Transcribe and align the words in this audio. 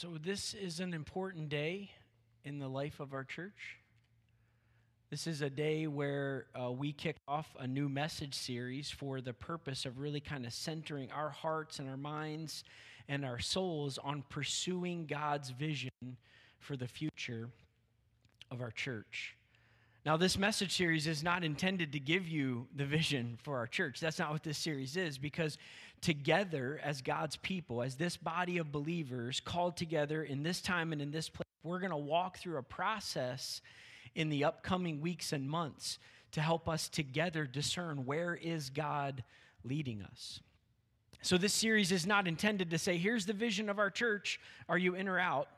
So, 0.00 0.16
this 0.18 0.54
is 0.54 0.80
an 0.80 0.94
important 0.94 1.50
day 1.50 1.90
in 2.42 2.58
the 2.58 2.68
life 2.68 3.00
of 3.00 3.12
our 3.12 3.22
church. 3.22 3.76
This 5.10 5.26
is 5.26 5.42
a 5.42 5.50
day 5.50 5.88
where 5.88 6.46
uh, 6.58 6.72
we 6.72 6.94
kick 6.94 7.16
off 7.28 7.54
a 7.58 7.66
new 7.66 7.86
message 7.86 8.34
series 8.34 8.90
for 8.90 9.20
the 9.20 9.34
purpose 9.34 9.84
of 9.84 9.98
really 9.98 10.20
kind 10.20 10.46
of 10.46 10.54
centering 10.54 11.12
our 11.12 11.28
hearts 11.28 11.80
and 11.80 11.86
our 11.90 11.98
minds 11.98 12.64
and 13.10 13.26
our 13.26 13.38
souls 13.38 13.98
on 13.98 14.24
pursuing 14.30 15.04
God's 15.04 15.50
vision 15.50 15.90
for 16.60 16.78
the 16.78 16.88
future 16.88 17.50
of 18.50 18.62
our 18.62 18.70
church. 18.70 19.36
Now, 20.06 20.16
this 20.16 20.38
message 20.38 20.74
series 20.74 21.06
is 21.06 21.22
not 21.22 21.44
intended 21.44 21.92
to 21.92 22.00
give 22.00 22.26
you 22.26 22.66
the 22.74 22.86
vision 22.86 23.36
for 23.42 23.58
our 23.58 23.66
church. 23.66 24.00
That's 24.00 24.18
not 24.18 24.32
what 24.32 24.42
this 24.42 24.56
series 24.56 24.96
is, 24.96 25.18
because 25.18 25.58
together 26.00 26.80
as 26.82 27.02
God's 27.02 27.36
people, 27.36 27.82
as 27.82 27.96
this 27.96 28.16
body 28.16 28.58
of 28.58 28.72
believers 28.72 29.40
called 29.40 29.76
together 29.76 30.22
in 30.22 30.42
this 30.42 30.60
time 30.60 30.92
and 30.92 31.02
in 31.02 31.10
this 31.10 31.28
place, 31.28 31.46
we're 31.62 31.80
going 31.80 31.90
to 31.90 31.96
walk 31.96 32.38
through 32.38 32.56
a 32.56 32.62
process 32.62 33.60
in 34.14 34.28
the 34.28 34.44
upcoming 34.44 35.00
weeks 35.00 35.32
and 35.32 35.48
months 35.48 35.98
to 36.32 36.40
help 36.40 36.68
us 36.68 36.88
together 36.88 37.44
discern 37.44 38.06
where 38.06 38.34
is 38.34 38.70
God 38.70 39.22
leading 39.64 40.02
us. 40.02 40.40
So, 41.22 41.36
this 41.36 41.52
series 41.52 41.92
is 41.92 42.06
not 42.06 42.26
intended 42.26 42.70
to 42.70 42.78
say, 42.78 42.96
here's 42.96 43.26
the 43.26 43.34
vision 43.34 43.68
of 43.68 43.78
our 43.78 43.90
church. 43.90 44.40
Are 44.68 44.78
you 44.78 44.94
in 44.94 45.06
or 45.06 45.18
out? 45.18 45.48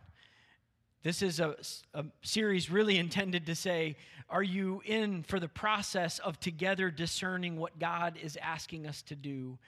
This 1.05 1.23
is 1.23 1.41
a, 1.41 1.57
a, 1.95 2.05
series 2.23 2.71
really 2.71 2.99
intended 2.99 3.47
to 3.47 3.55
say, 3.55 3.97
Are 4.29 4.43
you 4.43 4.83
in 4.85 5.23
for 5.23 5.39
the 5.39 5.49
process 5.49 6.19
of 6.21 6.41
together 6.41 6.91
discerning 6.91 7.57
what 7.57 7.79
God 7.79 8.19
is 8.21 8.37
asking 8.41 8.87
us 8.87 9.03
to 9.03 9.15
do 9.15 9.59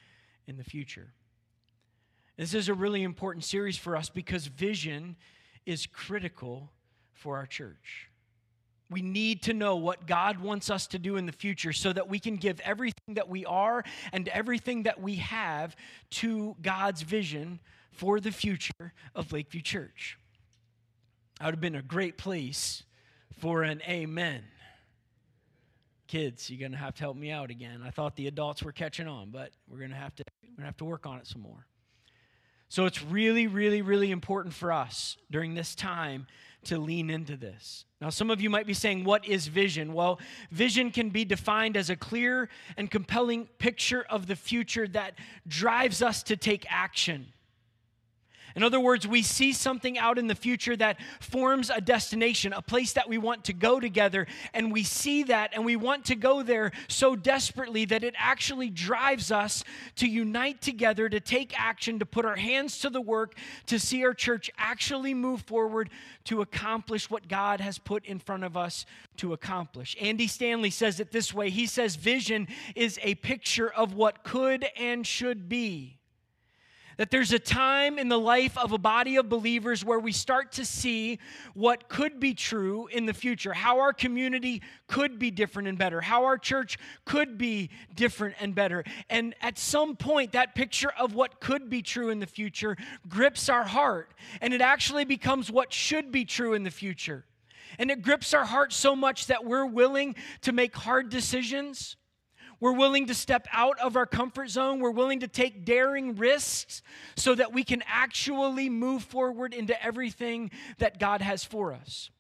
in 0.47 0.57
the 0.57 0.65
future? 0.65 1.12
This 2.37 2.55
is 2.55 2.69
a 2.69 2.75
really 2.75 3.03
important 3.03 3.45
series 3.45 3.77
for 3.77 3.97
us 3.97 4.09
because 4.09 4.47
vision 4.47 5.17
is 5.67 5.87
critical 5.87 6.73
for 7.12 7.37
our 7.37 7.47
church. 7.47 8.11
We 8.91 9.03
need 9.03 9.42
to 9.42 9.55
know 9.55 9.77
what 9.77 10.06
God 10.06 10.41
wants 10.41 10.69
us 10.69 10.86
to 10.89 10.98
do 10.98 11.17
in 11.17 11.27
the 11.27 11.33
future 11.33 11.73
so 11.73 11.92
that 11.92 12.09
we 12.09 12.19
can 12.19 12.36
give 12.36 12.61
everything 12.61 13.14
that 13.14 13.28
we 13.28 13.45
are 13.47 13.83
and 14.12 14.28
everything 14.28 14.83
that 14.83 15.01
we 15.01 15.17
have 15.17 15.75
to 16.11 16.56
God's 16.61 17.03
vision 17.03 17.61
for 17.92 18.20
the 18.20 18.31
future 18.31 18.92
of 19.14 19.33
Lakeview 19.33 19.62
Church. 19.62 20.19
That 21.39 21.47
would 21.47 21.55
have 21.55 21.61
been 21.61 21.75
a 21.75 21.83
great 21.83 22.19
place 22.19 22.83
for 23.39 23.62
an 23.62 23.81
amen. 23.89 24.42
Kids, 26.15 26.48
you're 26.48 26.61
going 26.61 26.70
to 26.70 26.79
have 26.79 26.95
to 26.95 27.01
help 27.01 27.17
me 27.17 27.33
out 27.33 27.51
again. 27.51 27.83
I 27.84 27.91
thought 27.91 28.15
the 28.15 28.29
adults 28.29 28.62
were 28.62 28.70
catching 28.70 29.09
on, 29.09 29.31
but 29.31 29.51
we're 29.69 29.79
going 29.79 29.91
to 29.91 29.97
have 29.97 30.15
to 30.15 30.25
we're 30.45 30.59
going 30.59 30.62
to 30.62 30.67
have 30.67 30.77
to 30.77 30.84
work 30.84 31.07
on 31.07 31.19
it 31.19 31.27
some 31.27 31.43
more. 31.43 31.67
So 32.69 32.87
it's 32.87 33.03
really 33.03 33.48
really 33.48 33.83
really 33.83 34.12
important 34.12 34.55
for 34.55 34.70
us 34.70 35.17
during 35.29 35.57
this 35.57 35.75
time 35.75 36.29
to 36.67 36.79
lean 36.79 37.11
into 37.11 37.37
this. 37.37 37.85
Now 38.01 38.11
some 38.11 38.31
of 38.31 38.41
you 38.41 38.48
might 38.48 38.65
be 38.65 38.75
saying 38.75 39.03
what 39.03 39.27
is 39.27 39.48
vision? 39.48 39.92
Well, 39.92 40.20
vision 40.53 40.92
can 40.92 41.11
be 41.11 41.25
defined 41.25 41.77
as 41.77 41.91
a 41.91 41.97
clear 41.97 42.48
and 42.77 42.89
compelling 42.89 43.48
picture 43.59 44.07
of 44.09 44.29
the 44.29 44.37
future 44.37 44.87
that 44.87 45.15
drives 45.48 46.01
us 46.01 46.23
to 46.23 46.37
take 46.37 46.65
action. 46.70 47.33
In 48.55 48.62
other 48.62 48.78
words, 48.78 49.06
we 49.06 49.22
see 49.22 49.52
something 49.52 49.98
out 49.98 50.16
in 50.16 50.28
the 50.28 50.34
future 50.34 50.77
that 50.77 50.98
forms 51.20 51.70
a 51.70 51.80
destination, 51.80 52.52
a 52.52 52.62
place 52.62 52.92
that 52.92 53.08
we 53.08 53.19
want 53.19 53.44
to 53.44 53.52
go 53.52 53.80
together, 53.80 54.27
and 54.52 54.72
we 54.72 54.84
see 54.84 55.24
that 55.24 55.50
and 55.55 55.64
we 55.64 55.74
want 55.74 56.05
to 56.06 56.14
go 56.14 56.42
there 56.42 56.70
so 56.86 57.16
desperately 57.16 57.84
that 57.86 58.05
it 58.05 58.14
actually 58.16 58.70
drives 58.70 59.33
us 59.33 59.64
to 59.96 60.06
unite 60.06 60.61
together, 60.61 61.08
to 61.08 61.19
take 61.19 61.58
action, 61.61 61.98
to 61.98 62.06
put 62.06 62.24
our 62.24 62.36
hands 62.36 62.78
to 62.80 62.91
the 62.91 63.00
work, 63.00 63.34
to 63.66 63.78
see 63.78 64.05
our 64.05 64.14
church 64.14 64.50
actually 64.56 65.14
move 65.14 65.42
forward 65.42 65.91
to 66.24 66.41
accomplish 66.41 67.11
what 67.11 67.27
God 67.27 67.61
has 67.61 67.78
put 67.78 68.05
in 68.05 68.20
front 68.20 68.44
of 68.44 68.56
us 68.56 68.86
to 69.16 69.33
accomplish. 69.33 69.96
Andy 70.00 70.28
Stanley 70.28 70.70
says 70.70 71.00
it 71.00 71.11
this 71.11 71.34
way 71.34 71.50
He 71.50 71.66
says, 71.66 71.96
Vision 71.96 72.46
is 72.77 73.00
a 73.02 73.17
picture 73.17 73.70
of 73.70 73.95
what 73.95 74.23
could 74.23 74.67
and 74.79 75.05
should 75.05 75.48
be. 75.48 75.98
That 76.96 77.10
there's 77.10 77.32
a 77.32 77.38
time 77.38 77.98
in 77.98 78.08
the 78.08 78.18
life 78.18 78.56
of 78.56 78.72
a 78.72 78.78
body 78.78 79.16
of 79.16 79.28
believers 79.28 79.84
where 79.84 79.98
we 79.98 80.12
start 80.12 80.52
to 80.52 80.64
see 80.64 81.18
what 81.55 81.88
could 81.88 82.20
be 82.20 82.34
true 82.34 82.86
in 82.86 83.06
the 83.06 83.12
future, 83.12 83.52
how 83.52 83.80
our 83.80 83.92
community 83.92 84.62
could 84.86 85.18
be 85.18 85.30
different 85.30 85.68
and 85.68 85.78
better, 85.78 86.00
how 86.00 86.24
our 86.24 86.38
church 86.38 86.78
could 87.05 87.36
be 87.36 87.70
different 87.94 88.36
and 88.40 88.55
better. 88.55 88.84
And 89.10 89.34
at 89.40 89.58
some 89.58 89.96
point, 89.96 90.32
that 90.32 90.55
picture 90.55 90.92
of 90.98 91.14
what 91.14 91.40
could 91.40 91.68
be 91.68 91.82
true 91.82 92.10
in 92.10 92.20
the 92.20 92.27
future 92.27 92.77
grips 93.08 93.48
our 93.48 93.64
heart, 93.64 94.12
and 94.40 94.55
it 94.55 94.61
actually 94.61 95.05
becomes 95.05 95.50
what 95.50 95.72
should 95.72 96.12
be 96.12 96.24
true 96.24 96.55
in 96.55 96.62
the 96.62 96.70
future. 96.70 97.24
And 97.78 97.90
it 97.90 98.02
grips 98.02 98.34
our 98.34 98.44
heart 98.44 98.72
so 98.72 98.94
much 98.94 99.26
that 99.26 99.44
we're 99.44 99.66
willing 99.66 100.14
to 100.42 100.52
make 100.52 100.76
hard 100.76 101.08
decisions 101.08 101.96
we're 102.61 102.73
willing 102.73 103.07
to 103.07 103.15
step 103.15 103.47
out 103.53 103.79
of 103.81 103.97
our 103.97 104.07
comfort 104.07 104.51
zone. 104.51 104.81
We're 104.81 104.91
willing 104.91 105.20
to 105.20 105.29
take 105.29 105.65
daring 105.65 106.17
risks 106.17 106.83
so 107.17 107.35
that 107.35 107.53
we 107.53 107.65
can 107.65 107.83
actually 107.87 108.69
move 108.70 109.03
forward 109.03 109.55
into 109.55 109.81
everything 109.85 110.51
that 110.79 110.98
God 110.98 111.20
has 111.20 111.45
for 111.45 111.73
us. 111.73 112.11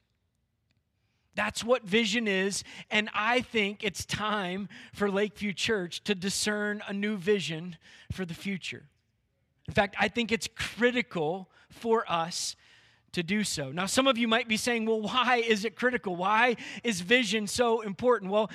That's 1.34 1.64
what 1.64 1.84
vision 1.84 2.28
is. 2.28 2.62
And 2.90 3.10
I 3.12 3.40
think 3.40 3.82
it's 3.82 4.04
time 4.04 4.68
for 4.92 5.10
Lakeview 5.10 5.52
Church 5.52 6.02
to 6.04 6.14
discern 6.14 6.82
a 6.86 6.92
new 6.92 7.16
vision 7.16 7.76
for 8.12 8.24
the 8.24 8.34
future. 8.34 8.84
In 9.66 9.74
fact, 9.74 9.96
I 9.98 10.08
think 10.08 10.30
it's 10.30 10.48
critical 10.54 11.48
for 11.70 12.04
us 12.10 12.54
to 13.12 13.22
do 13.22 13.44
so. 13.44 13.70
Now, 13.70 13.86
some 13.86 14.06
of 14.06 14.18
you 14.18 14.28
might 14.28 14.48
be 14.48 14.56
saying, 14.56 14.86
well, 14.86 15.00
why 15.00 15.36
is 15.36 15.64
it 15.64 15.76
critical? 15.76 16.16
Why 16.16 16.56
is 16.82 17.00
vision 17.00 17.46
so 17.46 17.80
important? 17.80 18.30
Well, 18.30 18.50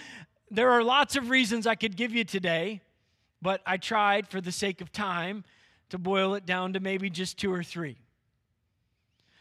there 0.52 0.72
are 0.72 0.84
lots 0.84 1.16
of 1.16 1.30
reasons 1.30 1.68
I 1.68 1.76
could 1.76 1.96
give 1.96 2.14
you 2.14 2.24
today, 2.24 2.82
but 3.42 3.62
I 3.66 3.78
tried 3.78 4.28
for 4.28 4.42
the 4.42 4.52
sake 4.52 4.82
of 4.82 4.92
time 4.92 5.44
to 5.90 5.98
boil 5.98 6.36
it 6.36 6.46
down 6.46 6.74
to 6.74 6.80
maybe 6.80 7.10
just 7.10 7.38
two 7.38 7.54
or 7.54 7.64
three. 7.64 7.98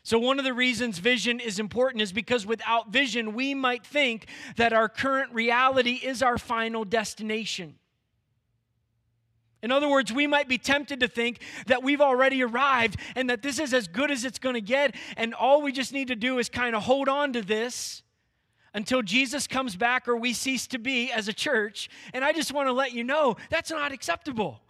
So, 0.02 0.18
one 0.18 0.38
of 0.38 0.44
the 0.44 0.54
reasons 0.54 0.98
vision 0.98 1.38
is 1.38 1.58
important 1.58 2.00
is 2.00 2.12
because 2.12 2.46
without 2.46 2.90
vision, 2.90 3.34
we 3.34 3.52
might 3.54 3.84
think 3.84 4.26
that 4.56 4.72
our 4.72 4.88
current 4.88 5.34
reality 5.34 6.00
is 6.02 6.22
our 6.22 6.38
final 6.38 6.84
destination. 6.84 7.74
In 9.62 9.72
other 9.72 9.88
words, 9.88 10.12
we 10.12 10.26
might 10.26 10.48
be 10.48 10.56
tempted 10.56 11.00
to 11.00 11.08
think 11.08 11.40
that 11.66 11.82
we've 11.82 12.00
already 12.00 12.42
arrived 12.42 12.96
and 13.16 13.28
that 13.28 13.42
this 13.42 13.58
is 13.58 13.74
as 13.74 13.88
good 13.88 14.10
as 14.10 14.24
it's 14.24 14.38
going 14.38 14.54
to 14.54 14.60
get, 14.60 14.94
and 15.16 15.34
all 15.34 15.62
we 15.62 15.72
just 15.72 15.92
need 15.92 16.08
to 16.08 16.16
do 16.16 16.38
is 16.38 16.48
kind 16.48 16.76
of 16.76 16.84
hold 16.84 17.08
on 17.08 17.32
to 17.32 17.42
this 17.42 18.02
until 18.78 19.02
Jesus 19.02 19.48
comes 19.48 19.74
back 19.74 20.06
or 20.06 20.16
we 20.16 20.32
cease 20.32 20.68
to 20.68 20.78
be 20.78 21.10
as 21.10 21.26
a 21.26 21.32
church. 21.32 21.90
And 22.14 22.24
I 22.24 22.32
just 22.32 22.52
want 22.52 22.68
to 22.68 22.72
let 22.72 22.92
you 22.92 23.02
know 23.02 23.36
that's 23.50 23.72
not 23.72 23.90
acceptable. 23.90 24.60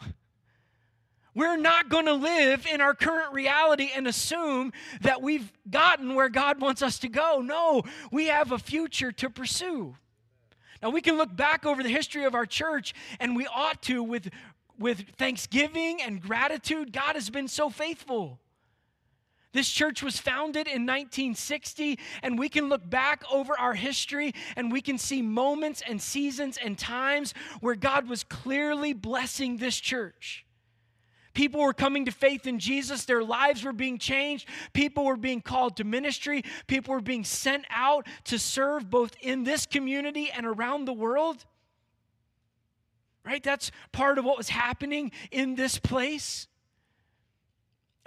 We're 1.35 1.59
not 1.59 1.91
going 1.91 2.07
to 2.07 2.15
live 2.15 2.67
in 2.67 2.81
our 2.81 2.95
current 2.95 3.35
reality 3.35 3.91
and 3.95 4.09
assume 4.09 4.73
that 5.03 5.21
we've 5.21 5.53
gotten 5.69 6.15
where 6.15 6.31
God 6.31 6.59
wants 6.59 6.81
us 6.81 6.99
to 7.01 7.09
go. 7.11 7.43
No, 7.45 7.83
we 8.11 8.29
have 8.29 8.51
a 8.51 8.59
future 8.59 9.13
to 9.13 9.29
pursue. 9.29 9.95
Now, 10.83 10.89
we 10.89 11.03
can 11.03 11.19
look 11.19 11.37
back 11.37 11.67
over 11.67 11.83
the 11.83 11.91
history 11.91 12.25
of 12.25 12.35
our 12.35 12.47
church, 12.47 12.95
and 13.21 13.37
we 13.37 13.47
ought 13.47 13.83
to 13.83 14.03
with, 14.03 14.31
with 14.79 15.05
thanksgiving 15.19 16.01
and 16.01 16.23
gratitude. 16.23 16.95
God 16.95 17.15
has 17.15 17.29
been 17.29 17.47
so 17.47 17.69
faithful. 17.69 18.41
This 19.53 19.71
church 19.71 20.03
was 20.03 20.19
founded 20.19 20.67
in 20.67 20.85
1960, 20.85 21.99
and 22.23 22.39
we 22.39 22.51
can 22.51 22.69
look 22.69 22.89
back 22.89 23.25
over 23.33 23.59
our 23.59 23.75
history 23.75 24.35
and 24.57 24.71
we 24.71 24.83
can 24.83 24.99
see 24.99 25.23
moments 25.23 25.83
and 25.89 26.01
seasons 26.01 26.59
and 26.63 26.79
times 26.79 27.33
where 27.61 27.75
God 27.75 28.09
was 28.09 28.25
clearly 28.25 28.93
blessing 28.93 29.57
this 29.57 29.77
church. 29.79 30.45
People 31.33 31.61
were 31.61 31.73
coming 31.73 32.05
to 32.07 32.11
faith 32.11 32.47
in 32.47 32.59
Jesus. 32.59 33.05
Their 33.05 33.23
lives 33.23 33.63
were 33.63 33.73
being 33.73 33.99
changed. 33.99 34.49
People 34.73 35.05
were 35.05 35.17
being 35.17 35.41
called 35.41 35.77
to 35.77 35.85
ministry. 35.85 36.43
People 36.67 36.95
were 36.95 37.01
being 37.01 37.25
sent 37.25 37.65
out 37.71 38.07
to 38.25 38.39
serve 38.39 38.91
both 38.91 39.15
in 39.21 39.45
this 39.45 39.65
community 39.65 40.31
and 40.31 40.45
around 40.45 40.85
the 40.85 40.93
world. 40.93 41.45
Right? 43.25 43.43
That's 43.43 43.71
part 43.93 44.19
of 44.19 44.25
what 44.25 44.37
was 44.37 44.49
happening 44.49 45.13
in 45.31 45.55
this 45.55 45.79
place. 45.79 46.49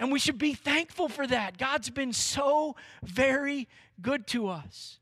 And 0.02 0.10
we 0.10 0.18
should 0.18 0.36
be 0.36 0.52
thankful 0.52 1.08
for 1.08 1.28
that. 1.28 1.58
God's 1.58 1.88
been 1.88 2.12
so 2.12 2.74
very 3.04 3.68
good 4.00 4.26
to 4.26 4.48
us. 4.48 4.98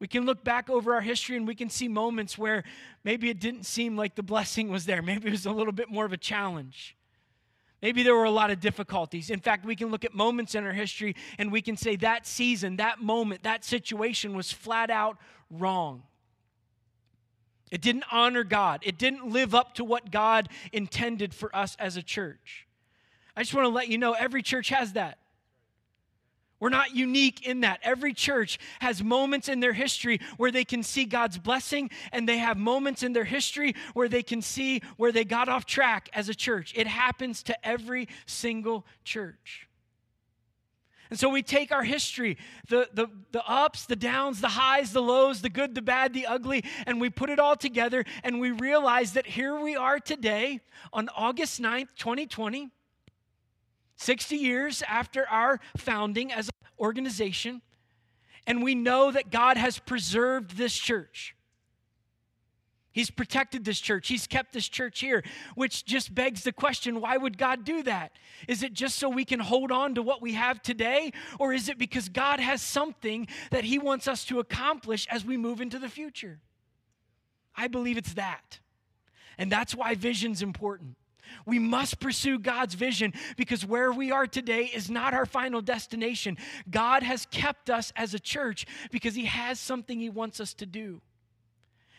We 0.00 0.08
can 0.08 0.26
look 0.26 0.42
back 0.42 0.68
over 0.68 0.94
our 0.94 1.00
history 1.00 1.36
and 1.36 1.46
we 1.46 1.54
can 1.54 1.70
see 1.70 1.86
moments 1.86 2.36
where 2.36 2.64
maybe 3.04 3.30
it 3.30 3.38
didn't 3.38 3.66
seem 3.66 3.96
like 3.96 4.16
the 4.16 4.24
blessing 4.24 4.68
was 4.68 4.84
there. 4.84 5.00
Maybe 5.00 5.28
it 5.28 5.30
was 5.30 5.46
a 5.46 5.52
little 5.52 5.72
bit 5.72 5.88
more 5.88 6.04
of 6.04 6.12
a 6.12 6.16
challenge. 6.16 6.96
Maybe 7.80 8.02
there 8.02 8.16
were 8.16 8.24
a 8.24 8.32
lot 8.32 8.50
of 8.50 8.58
difficulties. 8.58 9.30
In 9.30 9.38
fact, 9.38 9.64
we 9.64 9.76
can 9.76 9.92
look 9.92 10.04
at 10.04 10.12
moments 10.12 10.56
in 10.56 10.64
our 10.64 10.72
history 10.72 11.14
and 11.38 11.52
we 11.52 11.62
can 11.62 11.76
say 11.76 11.94
that 11.94 12.26
season, 12.26 12.78
that 12.78 13.00
moment, 13.00 13.44
that 13.44 13.64
situation 13.64 14.36
was 14.36 14.50
flat 14.50 14.90
out 14.90 15.18
wrong. 15.50 16.02
It 17.70 17.80
didn't 17.80 18.06
honor 18.10 18.42
God, 18.42 18.80
it 18.82 18.98
didn't 18.98 19.30
live 19.30 19.54
up 19.54 19.74
to 19.74 19.84
what 19.84 20.10
God 20.10 20.48
intended 20.72 21.32
for 21.32 21.54
us 21.54 21.76
as 21.78 21.96
a 21.96 22.02
church. 22.02 22.63
I 23.36 23.42
just 23.42 23.54
want 23.54 23.64
to 23.66 23.70
let 23.70 23.88
you 23.88 23.98
know 23.98 24.12
every 24.12 24.42
church 24.42 24.68
has 24.68 24.92
that. 24.92 25.18
We're 26.60 26.70
not 26.70 26.94
unique 26.94 27.46
in 27.46 27.60
that. 27.60 27.80
Every 27.82 28.14
church 28.14 28.58
has 28.80 29.02
moments 29.02 29.48
in 29.48 29.60
their 29.60 29.72
history 29.72 30.20
where 30.36 30.50
they 30.50 30.64
can 30.64 30.82
see 30.82 31.04
God's 31.04 31.36
blessing, 31.36 31.90
and 32.12 32.28
they 32.28 32.38
have 32.38 32.56
moments 32.56 33.02
in 33.02 33.12
their 33.12 33.24
history 33.24 33.74
where 33.92 34.08
they 34.08 34.22
can 34.22 34.40
see 34.40 34.80
where 34.96 35.12
they 35.12 35.24
got 35.24 35.48
off 35.48 35.66
track 35.66 36.08
as 36.14 36.28
a 36.28 36.34
church. 36.34 36.72
It 36.76 36.86
happens 36.86 37.42
to 37.44 37.66
every 37.66 38.08
single 38.24 38.86
church. 39.04 39.68
And 41.10 41.18
so 41.18 41.28
we 41.28 41.42
take 41.42 41.70
our 41.70 41.84
history, 41.84 42.38
the, 42.68 42.88
the, 42.94 43.08
the 43.30 43.44
ups, 43.46 43.84
the 43.84 43.94
downs, 43.94 44.40
the 44.40 44.48
highs, 44.48 44.92
the 44.92 45.02
lows, 45.02 45.42
the 45.42 45.50
good, 45.50 45.74
the 45.74 45.82
bad, 45.82 46.14
the 46.14 46.26
ugly, 46.26 46.64
and 46.86 47.00
we 47.00 47.10
put 47.10 47.28
it 47.28 47.38
all 47.38 47.56
together 47.56 48.04
and 48.22 48.40
we 48.40 48.52
realize 48.52 49.12
that 49.12 49.26
here 49.26 49.60
we 49.60 49.76
are 49.76 50.00
today 50.00 50.60
on 50.92 51.10
August 51.14 51.60
9th, 51.60 51.88
2020, 51.98 52.70
60 53.96 54.36
years 54.36 54.82
after 54.88 55.26
our 55.28 55.60
founding 55.76 56.32
as 56.32 56.48
an 56.48 56.68
organization, 56.78 57.62
and 58.46 58.62
we 58.62 58.74
know 58.74 59.10
that 59.10 59.30
God 59.30 59.56
has 59.56 59.78
preserved 59.78 60.56
this 60.56 60.74
church. 60.74 61.34
He's 62.94 63.10
protected 63.10 63.64
this 63.64 63.80
church. 63.80 64.06
He's 64.06 64.28
kept 64.28 64.52
this 64.52 64.68
church 64.68 65.00
here, 65.00 65.24
which 65.56 65.84
just 65.84 66.14
begs 66.14 66.44
the 66.44 66.52
question 66.52 67.00
why 67.00 67.16
would 67.16 67.36
God 67.36 67.64
do 67.64 67.82
that? 67.82 68.12
Is 68.46 68.62
it 68.62 68.72
just 68.72 69.00
so 69.00 69.08
we 69.08 69.24
can 69.24 69.40
hold 69.40 69.72
on 69.72 69.96
to 69.96 70.02
what 70.02 70.22
we 70.22 70.34
have 70.34 70.62
today? 70.62 71.12
Or 71.40 71.52
is 71.52 71.68
it 71.68 71.76
because 71.76 72.08
God 72.08 72.38
has 72.38 72.62
something 72.62 73.26
that 73.50 73.64
He 73.64 73.80
wants 73.80 74.06
us 74.06 74.24
to 74.26 74.38
accomplish 74.38 75.08
as 75.10 75.24
we 75.24 75.36
move 75.36 75.60
into 75.60 75.80
the 75.80 75.88
future? 75.88 76.38
I 77.56 77.66
believe 77.66 77.98
it's 77.98 78.14
that. 78.14 78.60
And 79.38 79.50
that's 79.50 79.74
why 79.74 79.96
vision's 79.96 80.40
important. 80.40 80.96
We 81.46 81.58
must 81.58 82.00
pursue 82.00 82.38
God's 82.38 82.74
vision 82.74 83.12
because 83.36 83.64
where 83.64 83.92
we 83.92 84.10
are 84.10 84.26
today 84.26 84.70
is 84.72 84.90
not 84.90 85.14
our 85.14 85.26
final 85.26 85.60
destination. 85.60 86.36
God 86.70 87.02
has 87.02 87.26
kept 87.26 87.70
us 87.70 87.92
as 87.96 88.14
a 88.14 88.18
church 88.18 88.66
because 88.90 89.14
He 89.14 89.26
has 89.26 89.60
something 89.60 89.98
He 89.98 90.10
wants 90.10 90.40
us 90.40 90.54
to 90.54 90.66
do. 90.66 91.00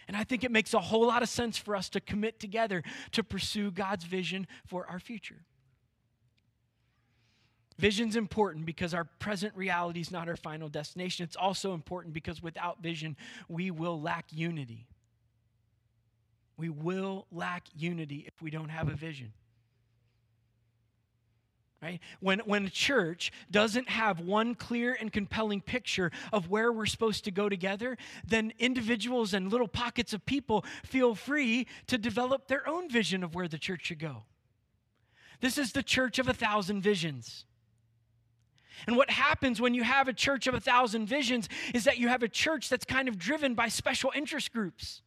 And 0.08 0.16
I 0.16 0.24
think 0.24 0.44
it 0.44 0.52
makes 0.52 0.74
a 0.74 0.80
whole 0.80 1.08
lot 1.08 1.24
of 1.24 1.30
sense 1.30 1.58
for 1.58 1.76
us 1.76 1.90
to 1.90 2.00
commit 2.00 2.40
together 2.40 2.84
to 3.12 3.24
pursue 3.24 3.72
God's 3.72 4.06
vision 4.06 4.48
for 4.66 4.88
our 4.88 5.00
future. 5.00 5.46
Vision's 7.78 8.16
important 8.16 8.66
because 8.66 8.94
our 8.94 9.04
present 9.04 9.54
reality 9.56 10.00
is 10.00 10.12
not 10.12 10.30
our 10.30 10.38
final 10.38 10.70
destination. 10.70 11.26
It's 11.26 11.36
also 11.36 11.74
important 11.74 12.14
because 12.14 12.42
without 12.42 12.82
vision, 12.82 13.18
we 13.50 13.70
will 13.70 14.00
lack 14.00 14.28
unity. 14.32 14.88
We 16.58 16.70
will 16.70 17.28
lack 17.32 17.66
unity 17.76 18.24
if 18.28 18.42
we 18.42 18.50
don't 18.50 18.70
have 18.70 18.88
a 18.88 18.96
vision. 18.96 19.34
Right? 21.82 22.00
When, 22.20 22.40
when 22.40 22.66
a 22.66 22.70
church 22.70 23.32
doesn't 23.52 23.90
have 23.90 24.20
one 24.20 24.56
clear 24.56 24.98
and 25.00 25.12
compelling 25.12 25.62
picture 25.62 26.12
of 26.34 26.50
where 26.50 26.72
we're 26.72 26.88
supposed 26.88 27.26
to 27.26 27.32
go 27.32 27.48
together, 27.48 27.98
then 28.26 28.54
individuals 28.58 29.36
and 29.36 29.52
little 29.52 29.68
pockets 29.68 30.12
of 30.12 30.26
people 30.26 30.66
feel 30.84 31.14
free 31.14 31.68
to 31.88 31.98
develop 31.98 32.48
their 32.48 32.68
own 32.68 32.90
vision 32.90 33.24
of 33.24 33.36
where 33.36 33.48
the 33.48 33.60
church 33.60 33.86
should 33.86 34.00
go. 34.00 34.24
This 35.42 35.60
is 35.60 35.74
the 35.74 35.84
church 35.84 36.18
of 36.18 36.28
a 36.28 36.34
thousand 36.34 36.82
visions. 36.82 37.46
And 38.88 38.98
what 38.98 39.10
happens 39.10 39.62
when 39.62 39.74
you 39.74 39.84
have 39.84 40.08
a 40.08 40.14
church 40.14 40.48
of 40.48 40.54
a 40.54 40.60
thousand 40.60 41.06
visions 41.06 41.48
is 41.74 41.84
that 41.84 41.98
you 41.98 42.08
have 42.08 42.24
a 42.24 42.28
church 42.28 42.68
that's 42.70 42.86
kind 42.86 43.08
of 43.08 43.20
driven 43.20 43.54
by 43.54 43.68
special 43.68 44.12
interest 44.16 44.52
groups. 44.52 45.02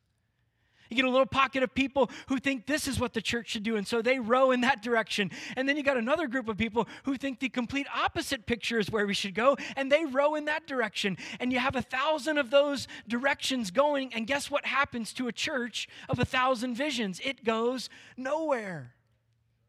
You 0.89 0.97
get 0.97 1.05
a 1.05 1.11
little 1.11 1.27
pocket 1.27 1.63
of 1.63 1.75
people 1.75 2.11
who 2.29 2.39
think 2.39 2.67
this 2.67 2.89
is 2.89 2.99
what 2.99 3.13
the 3.13 3.21
church 3.21 3.49
should 3.51 3.63
do, 3.63 3.77
and 3.77 3.87
so 3.87 4.01
they 4.01 4.19
row 4.19 4.51
in 4.51 4.63
that 4.63 4.83
direction. 4.83 5.31
And 5.57 5.69
then 5.69 5.77
you 5.77 5.83
got 5.83 5.97
another 5.97 6.27
group 6.27 6.49
of 6.49 6.57
people 6.57 6.89
who 7.05 7.17
think 7.17 7.41
the 7.41 7.49
complete 7.49 7.87
opposite 7.95 8.47
picture 8.47 8.79
is 8.79 8.91
where 8.91 9.07
we 9.07 9.15
should 9.15 9.35
go, 9.35 9.57
and 9.77 9.93
they 9.93 10.05
row 10.05 10.35
in 10.35 10.47
that 10.47 10.67
direction. 10.67 11.19
And 11.41 11.53
you 11.53 11.59
have 11.59 11.77
a 11.77 11.83
thousand 11.83 12.39
of 12.39 12.51
those 12.51 12.89
directions 13.07 13.71
going, 13.71 14.15
and 14.15 14.27
guess 14.27 14.51
what 14.51 14.65
happens 14.65 15.13
to 15.15 15.29
a 15.29 15.33
church 15.33 15.89
of 16.09 16.19
a 16.19 16.25
thousand 16.25 16.75
visions? 16.75 17.21
It 17.25 17.45
goes 17.45 17.91
nowhere, 18.17 18.95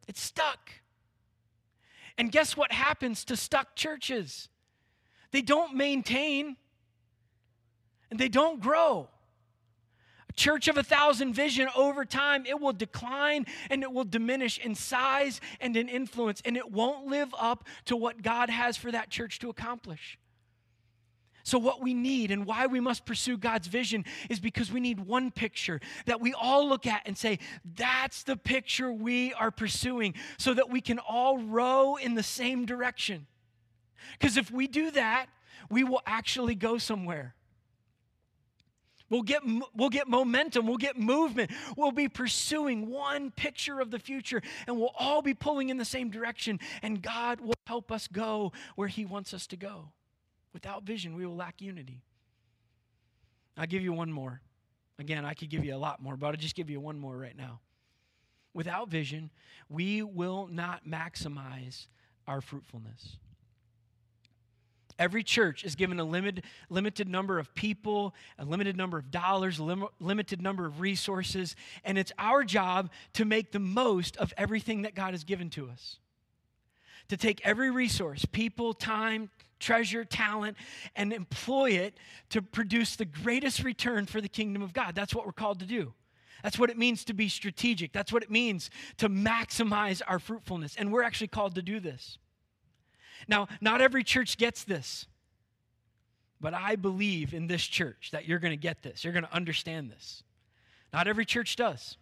it's 0.07 0.21
stuck. 0.21 0.71
And 2.17 2.33
guess 2.33 2.57
what 2.57 2.73
happens 2.73 3.23
to 3.25 3.37
stuck 3.37 3.75
churches? 3.77 4.49
They 5.31 5.41
don't 5.41 5.75
maintain 5.75 6.57
and 8.11 8.19
they 8.19 8.27
don't 8.27 8.59
grow 8.59 9.09
church 10.39 10.69
of 10.69 10.77
a 10.77 10.83
thousand 10.83 11.33
vision 11.33 11.67
over 11.75 12.05
time 12.05 12.45
it 12.45 12.59
will 12.59 12.73
decline 12.73 13.45
and 13.69 13.83
it 13.83 13.91
will 13.91 14.05
diminish 14.05 14.57
in 14.57 14.73
size 14.73 15.41
and 15.59 15.75
in 15.75 15.89
influence 15.89 16.41
and 16.45 16.55
it 16.55 16.71
won't 16.71 17.05
live 17.05 17.35
up 17.37 17.65
to 17.83 17.95
what 17.95 18.21
god 18.21 18.49
has 18.49 18.77
for 18.77 18.89
that 18.91 19.09
church 19.09 19.37
to 19.39 19.49
accomplish 19.49 20.17
so, 21.49 21.57
what 21.57 21.81
we 21.81 21.95
need 21.95 22.29
and 22.29 22.45
why 22.45 22.67
we 22.67 22.79
must 22.79 23.05
pursue 23.05 23.35
God's 23.35 23.67
vision 23.67 24.05
is 24.29 24.39
because 24.39 24.71
we 24.71 24.79
need 24.79 24.99
one 24.99 25.31
picture 25.31 25.79
that 26.05 26.21
we 26.21 26.31
all 26.33 26.69
look 26.69 26.85
at 26.85 27.01
and 27.07 27.17
say, 27.17 27.39
that's 27.75 28.21
the 28.21 28.37
picture 28.37 28.91
we 28.91 29.33
are 29.33 29.49
pursuing, 29.49 30.13
so 30.37 30.53
that 30.53 30.69
we 30.69 30.79
can 30.79 30.99
all 30.99 31.39
row 31.39 31.95
in 31.95 32.13
the 32.13 32.21
same 32.21 32.67
direction. 32.67 33.25
Because 34.19 34.37
if 34.37 34.51
we 34.51 34.67
do 34.67 34.91
that, 34.91 35.27
we 35.71 35.83
will 35.83 36.01
actually 36.05 36.53
go 36.53 36.77
somewhere. 36.77 37.33
We'll 39.09 39.23
get, 39.23 39.41
we'll 39.75 39.89
get 39.89 40.07
momentum. 40.07 40.67
We'll 40.67 40.77
get 40.77 40.97
movement. 40.97 41.51
We'll 41.75 41.91
be 41.91 42.07
pursuing 42.07 42.89
one 42.89 43.31
picture 43.31 43.79
of 43.79 43.91
the 43.91 43.99
future, 43.99 44.41
and 44.67 44.77
we'll 44.77 44.93
all 44.97 45.21
be 45.21 45.33
pulling 45.33 45.69
in 45.69 45.77
the 45.77 45.85
same 45.85 46.09
direction. 46.09 46.59
And 46.81 47.01
God 47.01 47.41
will 47.41 47.55
help 47.65 47.91
us 47.91 48.07
go 48.07 48.51
where 48.75 48.87
He 48.87 49.05
wants 49.05 49.33
us 49.33 49.47
to 49.47 49.57
go. 49.57 49.89
Without 50.53 50.83
vision, 50.83 51.15
we 51.15 51.25
will 51.25 51.35
lack 51.35 51.61
unity. 51.61 52.01
I'll 53.57 53.67
give 53.67 53.83
you 53.83 53.93
one 53.93 54.11
more. 54.11 54.41
Again, 54.99 55.25
I 55.25 55.33
could 55.33 55.49
give 55.49 55.63
you 55.63 55.75
a 55.75 55.77
lot 55.77 56.01
more, 56.01 56.17
but 56.17 56.27
I'll 56.27 56.33
just 56.33 56.55
give 56.55 56.69
you 56.69 56.79
one 56.79 56.99
more 56.99 57.17
right 57.17 57.35
now. 57.37 57.59
Without 58.53 58.89
vision, 58.89 59.29
we 59.69 60.01
will 60.01 60.47
not 60.47 60.85
maximize 60.85 61.87
our 62.27 62.41
fruitfulness. 62.41 63.17
Every 64.99 65.23
church 65.23 65.63
is 65.63 65.75
given 65.75 65.97
a 65.99 66.03
limit, 66.03 66.43
limited 66.69 67.07
number 67.07 67.39
of 67.39 67.55
people, 67.55 68.13
a 68.37 68.43
limited 68.43 68.75
number 68.75 68.97
of 68.97 69.09
dollars, 69.09 69.57
a 69.57 69.63
lim- 69.63 69.87
limited 70.01 70.41
number 70.41 70.65
of 70.65 70.81
resources, 70.81 71.55
and 71.85 71.97
it's 71.97 72.11
our 72.19 72.43
job 72.43 72.91
to 73.13 73.23
make 73.23 73.53
the 73.53 73.59
most 73.59 74.17
of 74.17 74.33
everything 74.37 74.81
that 74.81 74.95
God 74.95 75.11
has 75.13 75.23
given 75.23 75.49
to 75.51 75.69
us. 75.69 75.99
To 77.07 77.17
take 77.17 77.39
every 77.45 77.71
resource, 77.71 78.25
people, 78.25 78.73
time, 78.73 79.31
treasure, 79.59 80.03
talent, 80.03 80.57
and 80.95 81.13
employ 81.13 81.71
it 81.71 81.97
to 82.29 82.41
produce 82.41 82.97
the 82.97 83.05
greatest 83.05 83.63
return 83.63 84.05
for 84.05 84.19
the 84.19 84.29
kingdom 84.29 84.61
of 84.61 84.73
God. 84.73 84.95
That's 84.95 85.15
what 85.15 85.25
we're 85.25 85.31
called 85.31 85.59
to 85.61 85.65
do. 85.65 85.93
That's 86.43 86.59
what 86.59 86.69
it 86.69 86.77
means 86.77 87.05
to 87.05 87.13
be 87.13 87.29
strategic. 87.29 87.93
That's 87.93 88.11
what 88.13 88.23
it 88.23 88.31
means 88.31 88.69
to 88.97 89.09
maximize 89.09 90.01
our 90.07 90.19
fruitfulness. 90.19 90.75
And 90.77 90.91
we're 90.91 91.03
actually 91.03 91.27
called 91.27 91.55
to 91.55 91.61
do 91.61 91.79
this. 91.79 92.17
Now, 93.27 93.47
not 93.61 93.81
every 93.81 94.03
church 94.03 94.37
gets 94.37 94.63
this, 94.63 95.05
but 96.41 96.53
I 96.53 96.75
believe 96.75 97.33
in 97.33 97.47
this 97.47 97.63
church 97.63 98.09
that 98.11 98.27
you're 98.27 98.39
going 98.39 98.53
to 98.53 98.57
get 98.57 98.81
this. 98.81 99.03
You're 99.03 99.13
going 99.13 99.25
to 99.25 99.35
understand 99.35 99.91
this. 99.91 100.23
Not 100.93 101.07
every 101.07 101.25
church 101.25 101.55
does. 101.55 101.97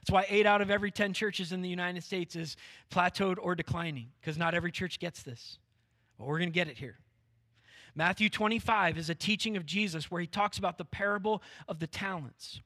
That's 0.00 0.10
why 0.10 0.26
eight 0.28 0.46
out 0.46 0.60
of 0.60 0.70
every 0.70 0.90
10 0.90 1.12
churches 1.12 1.52
in 1.52 1.62
the 1.62 1.68
United 1.68 2.04
States 2.04 2.36
is 2.36 2.56
plateaued 2.90 3.38
or 3.40 3.54
declining, 3.54 4.08
because 4.20 4.36
not 4.36 4.54
every 4.54 4.70
church 4.72 4.98
gets 4.98 5.22
this. 5.22 5.58
But 6.18 6.26
we're 6.26 6.38
going 6.38 6.50
to 6.50 6.54
get 6.54 6.68
it 6.68 6.78
here. 6.78 6.98
Matthew 7.94 8.28
25 8.28 8.98
is 8.98 9.08
a 9.08 9.14
teaching 9.14 9.56
of 9.56 9.64
Jesus 9.64 10.10
where 10.10 10.20
he 10.20 10.26
talks 10.26 10.58
about 10.58 10.78
the 10.78 10.84
parable 10.84 11.42
of 11.66 11.78
the 11.78 11.86
talents. 11.86 12.60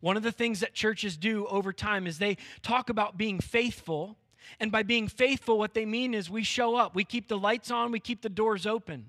One 0.00 0.16
of 0.16 0.22
the 0.22 0.32
things 0.32 0.60
that 0.60 0.74
churches 0.74 1.16
do 1.16 1.46
over 1.46 1.72
time 1.72 2.06
is 2.06 2.18
they 2.18 2.36
talk 2.62 2.88
about 2.88 3.18
being 3.18 3.40
faithful 3.40 4.16
and 4.58 4.72
by 4.72 4.82
being 4.82 5.08
faithful, 5.08 5.58
what 5.58 5.74
they 5.74 5.86
mean 5.86 6.14
is 6.14 6.28
we 6.30 6.42
show 6.42 6.76
up, 6.76 6.94
we 6.94 7.04
keep 7.04 7.28
the 7.28 7.38
lights 7.38 7.70
on, 7.70 7.92
we 7.92 8.00
keep 8.00 8.22
the 8.22 8.28
doors 8.28 8.66
open. 8.66 9.06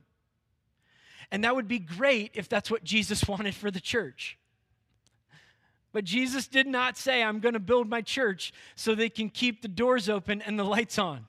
And 1.31 1.43
that 1.43 1.55
would 1.55 1.67
be 1.67 1.79
great 1.79 2.31
if 2.33 2.49
that's 2.49 2.69
what 2.69 2.83
Jesus 2.83 3.27
wanted 3.27 3.55
for 3.55 3.71
the 3.71 3.79
church. 3.79 4.37
But 5.93 6.05
Jesus 6.05 6.47
did 6.47 6.67
not 6.67 6.97
say, 6.97 7.21
I'm 7.21 7.39
going 7.39 7.53
to 7.53 7.59
build 7.59 7.89
my 7.89 8.01
church 8.01 8.53
so 8.75 8.95
they 8.95 9.09
can 9.09 9.29
keep 9.29 9.61
the 9.61 9.67
doors 9.67 10.07
open 10.07 10.41
and 10.41 10.57
the 10.57 10.63
lights 10.63 10.97
on. 10.97 11.25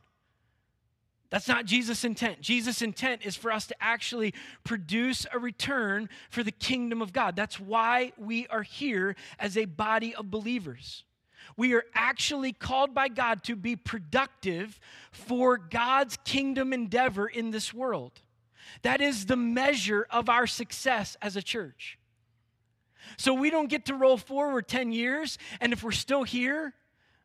That's 1.31 1.49
not 1.49 1.65
Jesus' 1.65 2.05
intent. 2.05 2.43
Jesus' 2.43 2.83
intent 2.83 3.23
is 3.25 3.37
for 3.37 3.51
us 3.51 3.67
to 3.69 3.75
actually 3.81 4.35
produce 4.65 5.27
a 5.33 5.39
return 5.39 6.11
for 6.31 6.43
the 6.43 6.53
kingdom 6.53 7.01
of 7.01 7.13
God. 7.13 7.35
That's 7.35 7.59
why 7.59 8.13
we 8.19 8.47
are 8.49 8.63
here 8.63 9.17
as 9.39 9.57
a 9.57 9.65
body 9.65 10.15
of 10.15 10.31
believers. 10.31 11.05
We 11.57 11.75
are 11.75 11.85
actually 11.95 12.53
called 12.53 12.95
by 12.95 13.09
God 13.09 13.43
to 13.45 13.57
be 13.57 13.77
productive 13.77 14.79
for 15.11 15.59
God's 15.59 16.19
kingdom 16.25 16.73
endeavor 16.73 17.27
in 17.27 17.51
this 17.51 17.73
world. 17.75 18.21
That 18.83 19.01
is 19.01 19.27
the 19.27 19.37
measure 19.37 20.07
of 20.11 20.29
our 20.29 20.47
success 20.47 21.17
as 21.21 21.37
a 21.37 21.43
church. 21.43 21.99
So 23.17 23.35
we 23.35 23.51
don't 23.51 23.69
get 23.69 23.87
to 23.87 23.95
roll 23.95 24.17
forward 24.17 24.69
10 24.69 24.93
years, 24.93 25.39
and 25.61 25.73
if 25.73 25.83
we're 25.83 25.91
still 25.93 26.23
here, 26.23 26.75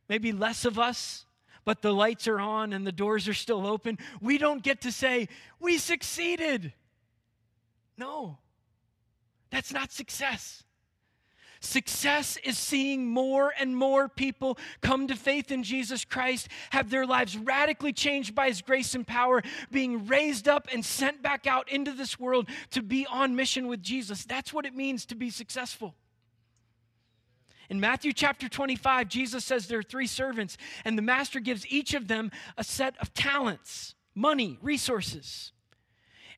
maybe 0.10 0.32
less 0.32 0.66
of 0.66 0.78
us, 0.78 1.26
but 1.66 1.82
the 1.82 1.94
lights 1.94 2.28
are 2.28 2.40
on 2.40 2.74
and 2.74 2.86
the 2.86 2.92
doors 2.92 3.28
are 3.28 3.34
still 3.34 3.66
open, 3.66 3.98
we 4.22 4.38
don't 4.38 4.64
get 4.64 4.82
to 4.82 4.92
say, 4.92 5.28
We 5.60 5.78
succeeded. 5.78 6.74
No, 7.98 8.38
that's 9.50 9.74
not 9.74 9.92
success. 9.92 10.64
Success 11.68 12.38
is 12.46 12.58
seeing 12.58 13.06
more 13.08 13.54
and 13.60 13.76
more 13.76 14.08
people 14.08 14.58
come 14.80 15.06
to 15.08 15.16
faith 15.18 15.52
in 15.52 15.64
Jesus 15.64 16.06
Christ, 16.06 16.48
have 16.70 16.90
their 16.90 17.06
lives 17.06 17.36
radically 17.36 17.92
changed 17.92 18.34
by 18.34 18.48
His 18.48 18.62
grace 18.62 18.96
and 18.96 19.06
power, 19.06 19.44
being 19.70 20.08
raised 20.08 20.48
up 20.48 20.70
and 20.74 20.86
sent 20.86 21.22
back 21.22 21.46
out 21.46 21.70
into 21.70 21.92
this 21.92 22.18
world 22.18 22.48
to 22.72 22.82
be 22.82 23.06
on 23.08 23.36
mission 23.36 23.68
with 23.68 23.82
Jesus. 23.84 24.24
That's 24.24 24.54
what 24.54 24.66
it 24.66 24.76
means 24.76 25.06
to 25.08 25.16
be 25.16 25.30
successful. 25.30 25.94
In 27.70 27.82
Matthew 27.82 28.14
chapter 28.14 28.48
25, 28.48 29.10
Jesus 29.10 29.44
says 29.44 29.68
there 29.68 29.80
are 29.80 29.84
three 29.84 30.08
servants, 30.08 30.58
and 30.86 30.98
the 30.98 31.02
master 31.02 31.42
gives 31.42 31.68
each 31.68 31.94
of 31.94 32.08
them 32.08 32.32
a 32.58 32.64
set 32.64 32.96
of 33.02 33.14
talents, 33.14 33.94
money, 34.16 34.58
resources. 34.62 35.52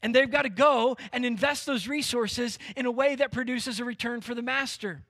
And 0.01 0.15
they've 0.15 0.31
got 0.31 0.41
to 0.41 0.49
go 0.49 0.97
and 1.13 1.23
invest 1.23 1.67
those 1.67 1.87
resources 1.87 2.57
in 2.75 2.87
a 2.87 2.91
way 2.91 3.15
that 3.15 3.31
produces 3.31 3.79
a 3.79 3.85
return 3.85 4.21
for 4.21 4.33
the 4.33 4.41
master. 4.41 5.03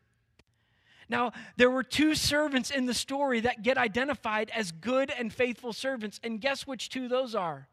Now, 1.10 1.34
there 1.58 1.72
were 1.72 1.84
two 1.84 2.14
servants 2.14 2.70
in 2.70 2.86
the 2.86 2.94
story 2.94 3.40
that 3.42 3.64
get 3.64 3.78
identified 3.78 4.52
as 4.56 4.72
good 4.72 5.10
and 5.10 5.34
faithful 5.34 5.74
servants. 5.74 6.20
And 6.24 6.40
guess 6.40 6.68
which 6.68 6.90
two 6.90 7.08
those 7.08 7.34
are? 7.34 7.68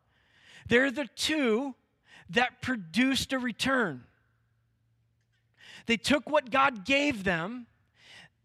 They're 0.68 0.90
the 0.90 1.08
two 1.14 1.74
that 2.30 2.62
produced 2.62 3.32
a 3.34 3.38
return. 3.38 4.04
They 5.84 5.98
took 5.98 6.28
what 6.28 6.50
God 6.50 6.84
gave 6.84 7.22
them, 7.22 7.66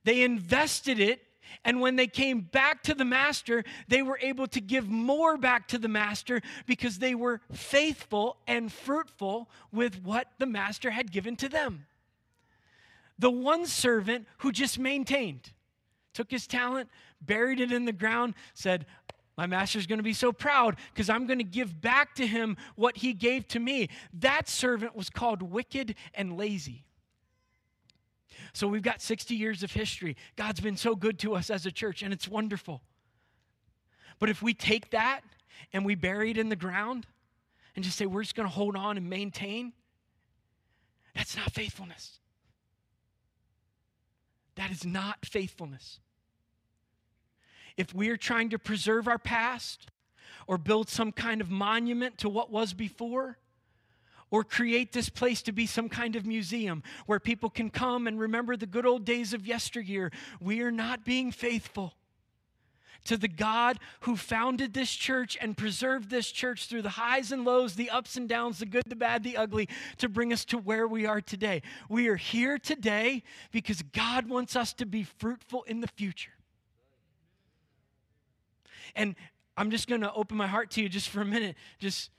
they 0.04 0.22
invested 0.22 1.00
it, 1.00 1.22
and 1.66 1.82
when 1.82 1.96
they 1.96 2.08
came 2.08 2.42
back 2.42 2.84
to 2.84 2.94
the 2.94 3.06
master, 3.06 3.64
they 3.88 4.02
were 4.02 4.20
able 4.22 4.48
to 4.48 4.62
give 4.62 4.90
more 4.90 5.38
back 5.38 5.68
to 5.70 5.78
the 5.78 5.88
master 5.88 6.42
because 6.66 7.00
they 7.00 7.16
were 7.16 7.42
faithful 7.52 8.38
and 8.48 8.72
fruitful 8.72 9.50
with 9.72 10.02
what 10.04 10.28
the 10.38 10.46
master 10.46 10.92
had 10.92 11.12
given 11.12 11.36
to 11.38 11.50
them 11.50 11.86
the 13.22 13.32
one 13.32 13.68
servant 13.68 14.28
who 14.40 14.52
just 14.52 14.80
maintained, 14.80 15.52
took 16.14 16.32
his 16.32 16.48
talent, 16.48 16.90
buried 17.22 17.60
it 17.60 17.72
in 17.72 17.86
the 17.86 17.94
ground, 17.94 18.34
said, 18.56 18.88
my 19.38 19.46
master's 19.46 19.86
going 19.86 20.00
to 20.00 20.04
be 20.04 20.14
so 20.14 20.34
proud 20.34 20.76
because 20.94 21.08
I'm 21.08 21.28
going 21.28 21.38
to 21.38 21.46
give 21.46 21.80
back 21.80 22.16
to 22.16 22.26
him 22.26 22.58
what 22.76 22.98
he 22.98 23.14
gave 23.14 23.48
to 23.50 23.60
me. 23.60 23.90
That 24.14 24.50
servant 24.50 24.96
was 24.96 25.10
called 25.10 25.44
wicked 25.44 25.96
and 26.16 26.36
lazy. 26.36 26.84
So 28.54 28.68
we've 28.68 28.82
got 28.82 29.02
60 29.02 29.36
years 29.36 29.62
of 29.62 29.72
history. 29.72 30.18
God's 30.36 30.60
been 30.60 30.76
so 30.76 30.96
good 30.96 31.20
to 31.20 31.36
us 31.36 31.52
as 31.52 31.66
a 31.68 31.72
church, 31.72 32.02
and 32.02 32.12
it's 32.12 32.28
wonderful. 32.28 32.82
But 34.18 34.30
if 34.30 34.42
we 34.42 34.56
take 34.56 34.90
that 34.90 35.22
and 35.72 35.86
we 35.86 35.94
bury 35.94 36.32
it 36.32 36.38
in 36.38 36.50
the 36.50 36.56
ground 36.56 37.06
and 37.76 37.86
just 37.86 37.98
say 37.98 38.08
we're 38.08 38.24
just 38.24 38.36
going 38.36 38.50
to 38.50 38.54
hold 38.54 38.76
on 38.76 38.98
and 38.98 39.08
maintain, 39.10 39.74
that's 41.16 41.38
not 41.38 41.52
faithfulness. 41.52 42.20
That 44.62 44.70
is 44.70 44.86
not 44.86 45.26
faithfulness. 45.26 46.00
If 47.78 47.96
we 47.96 48.10
are 48.10 48.16
trying 48.16 48.52
to 48.52 48.60
preserve 48.60 49.08
our 49.08 49.18
past 49.18 49.88
or 50.46 50.60
build 50.60 50.88
some 50.88 51.12
kind 51.12 51.42
of 51.42 51.50
monument 51.50 52.20
to 52.20 52.30
what 52.30 52.52
was 52.52 52.74
before, 52.74 53.40
or 54.30 54.44
create 54.44 54.92
this 54.92 55.10
place 55.10 55.42
to 55.42 55.52
be 55.52 55.66
some 55.66 55.90
kind 55.90 56.16
of 56.16 56.28
museum 56.28 56.84
where 57.08 57.20
people 57.20 57.50
can 57.50 57.72
come 57.72 58.06
and 58.06 58.20
remember 58.20 58.56
the 58.56 58.68
good 58.68 58.86
old 58.86 59.04
days 59.04 59.34
of 59.34 59.48
yesteryear, 59.48 60.12
we 60.40 60.62
are 60.62 60.70
not 60.72 61.04
being 61.04 61.32
faithful 61.32 61.96
to 63.06 63.18
the 63.18 63.28
God 63.28 63.80
who 64.02 64.16
founded 64.16 64.74
this 64.74 64.92
church 64.92 65.38
and 65.42 65.58
preserved 65.58 66.10
this 66.10 66.32
church 66.32 66.68
through 66.68 66.84
the 66.84 66.90
highs 66.90 67.32
and 67.32 67.44
lows, 67.44 67.76
the 67.76 67.90
ups 67.90 68.16
and 68.16 68.30
downs, 68.30 68.60
the 68.60 68.66
good, 68.66 68.84
the 68.88 68.96
bad, 68.96 69.24
the 69.24 69.38
ugly, 69.38 69.68
to 69.98 70.08
bring 70.08 70.32
us 70.32 70.46
to 70.46 70.58
where 70.58 70.88
we 70.88 71.06
are 71.06 71.22
today. 71.22 71.62
We 71.90 72.08
are 72.08 72.16
here 72.16 72.58
today 72.58 73.24
because 73.52 73.82
God 73.82 74.30
wants 74.30 74.56
us 74.56 74.74
to 74.74 74.86
be 74.86 75.04
fruitful 75.04 75.64
in 75.64 75.82
the 75.82 75.88
future. 75.88 76.32
And 78.96 79.16
I'm 79.58 79.72
just 79.72 79.88
going 79.88 80.02
to 80.02 80.14
open 80.14 80.38
my 80.38 80.48
heart 80.48 80.72
to 80.72 80.82
you 80.82 80.90
just 80.90 81.10
for 81.10 81.22
a 81.22 81.26
minute, 81.26 81.56
just 81.80 82.10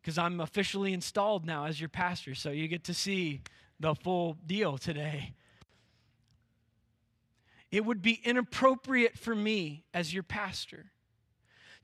because 0.00 0.18
I'm 0.18 0.40
officially 0.40 0.92
installed 0.92 1.46
now 1.46 1.64
as 1.64 1.80
your 1.80 1.88
pastor, 1.88 2.34
so 2.34 2.50
you 2.50 2.68
get 2.68 2.84
to 2.84 2.94
see 2.94 3.40
the 3.80 3.94
full 3.94 4.36
deal 4.46 4.76
today. 4.76 5.34
It 7.74 7.84
would 7.84 8.02
be 8.02 8.20
inappropriate 8.22 9.18
for 9.18 9.34
me 9.34 9.82
as 9.92 10.14
your 10.14 10.22
pastor 10.22 10.92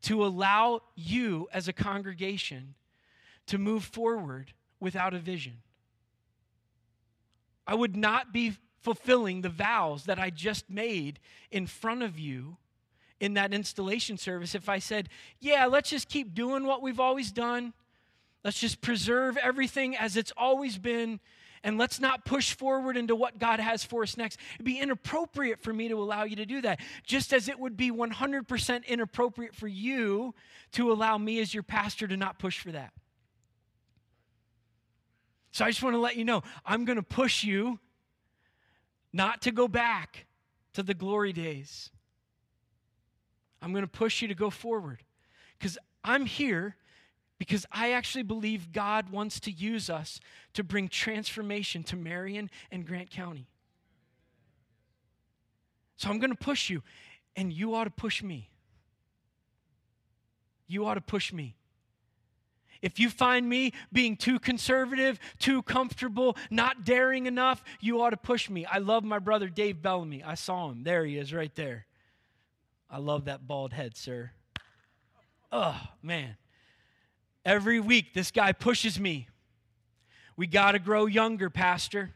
to 0.03 0.25
allow 0.25 0.83
you 0.95 1.49
as 1.53 1.67
a 1.67 1.73
congregation 1.73 2.77
to 3.47 3.59
move 3.59 3.83
forward 3.83 4.53
without 4.79 5.15
a 5.15 5.19
vision. 5.19 5.63
I 7.67 7.75
would 7.75 7.97
not 7.97 8.33
be 8.33 8.53
fulfilling 8.79 9.41
the 9.41 9.49
vows 9.49 10.05
that 10.05 10.21
I 10.21 10.31
just 10.31 10.71
made 10.71 11.19
in 11.51 11.67
front 11.67 12.05
of 12.05 12.21
you 12.21 12.59
in 13.19 13.35
that 13.35 13.53
installation 13.53 14.17
service 14.17 14.55
if 14.55 14.69
I 14.69 14.79
said, 14.79 15.09
Yeah, 15.41 15.67
let's 15.67 15.91
just 15.91 16.09
keep 16.09 16.35
doing 16.35 16.67
what 16.67 16.83
we've 16.83 17.01
always 17.01 17.33
done. 17.33 17.73
Let's 18.45 18.61
just 18.61 18.81
preserve 18.81 19.37
everything 19.37 19.97
as 19.97 20.17
it's 20.17 20.33
always 20.37 20.79
been 20.79 21.19
and 21.63 21.77
let's 21.79 22.01
not 22.01 22.25
push 22.25 22.55
forward 22.55 22.97
into 22.97 23.15
what 23.15 23.39
God 23.39 23.61
has 23.61 23.85
for 23.85 24.03
us 24.03 24.17
next. 24.17 24.39
It'd 24.55 24.65
be 24.65 24.79
inappropriate 24.79 25.63
for 25.63 25.73
me 25.73 25.89
to 25.89 26.01
allow 26.01 26.25
you 26.25 26.37
to 26.37 26.47
do 26.47 26.63
that, 26.63 26.81
just 27.05 27.33
as 27.33 27.49
it 27.49 27.59
would 27.59 27.77
be 27.77 27.91
100% 27.91 28.87
inappropriate 28.87 29.55
for 29.55 29.69
you 29.69 30.35
to 30.73 30.91
allow 30.93 31.19
me 31.19 31.41
as 31.41 31.53
your 31.53 31.63
pastor 31.63 32.09
to 32.09 32.17
not 32.17 32.39
push 32.39 32.59
for 32.59 32.73
that. 32.73 32.93
So 35.53 35.65
I 35.65 35.71
just 35.71 35.83
want 35.83 35.95
to 35.95 36.01
let 36.01 36.17
you 36.17 36.25
know 36.25 36.43
I'm 36.65 36.85
going 36.85 36.97
to 36.97 37.03
push 37.03 37.45
you 37.45 37.79
not 39.13 39.43
to 39.43 39.51
go 39.51 39.69
back 39.69 40.27
to 40.75 40.83
the 40.83 40.95
glory 40.95 41.33
days. 41.33 41.91
I'm 43.61 43.73
going 43.73 43.85
to 43.85 43.89
push 43.89 44.23
you 44.23 44.29
to 44.29 44.35
go 44.35 44.49
forward 44.49 45.03
because 45.59 45.77
I'm 46.03 46.25
here 46.25 46.77
because 47.41 47.65
I 47.73 47.93
actually 47.93 48.23
believe 48.23 48.71
God 48.71 49.09
wants 49.09 49.41
to 49.41 49.51
use 49.51 49.89
us 49.89 50.21
to 50.53 50.63
bring 50.63 50.89
transformation 50.89 51.83
to 51.85 51.97
Marion 51.97 52.51
and 52.71 52.87
Grant 52.87 53.11
County. 53.11 53.47
So 55.97 56.11
I'm 56.11 56.19
going 56.19 56.33
to 56.33 56.37
push 56.37 56.69
you, 56.69 56.83
and 57.35 57.51
you 57.51 57.75
ought 57.75 57.85
to 57.85 57.91
push 57.91 58.23
me. 58.23 58.51
You 60.67 60.85
ought 60.85 60.95
to 60.95 61.01
push 61.01 61.33
me. 61.33 61.57
If 62.83 63.01
you 63.01 63.09
find 63.09 63.49
me 63.49 63.73
being 63.91 64.19
too 64.19 64.39
conservative, 64.39 65.19
too 65.39 65.63
comfortable, 65.63 66.37
not 66.51 66.85
daring 66.85 67.25
enough, 67.25 67.65
you 67.81 68.03
ought 68.03 68.11
to 68.11 68.19
push 68.19 68.51
me. 68.51 68.67
I 68.67 68.79
love 68.79 69.03
my 69.03 69.19
brother 69.19 69.49
Dave 69.49 69.81
Bellamy. 69.81 70.23
I 70.23 70.35
saw 70.35 70.69
him. 70.69 70.83
There 70.83 71.07
he 71.07 71.17
is, 71.17 71.33
right 71.33 71.55
there. 71.55 71.87
I 72.91 72.99
love 72.99 73.25
that 73.25 73.47
bald 73.47 73.73
head, 73.73 73.97
sir. 73.97 74.33
Oh, 75.51 75.81
man. 76.03 76.37
Every 77.45 77.81
week, 77.81 78.13
this 78.15 78.31
guy 78.31 78.53
pushes 78.53 79.01
me. 79.01 79.29
We 80.37 80.47
got 80.47 80.73
to 80.73 80.79
grow 80.79 81.07
younger, 81.07 81.51
Pastor. 81.51 82.11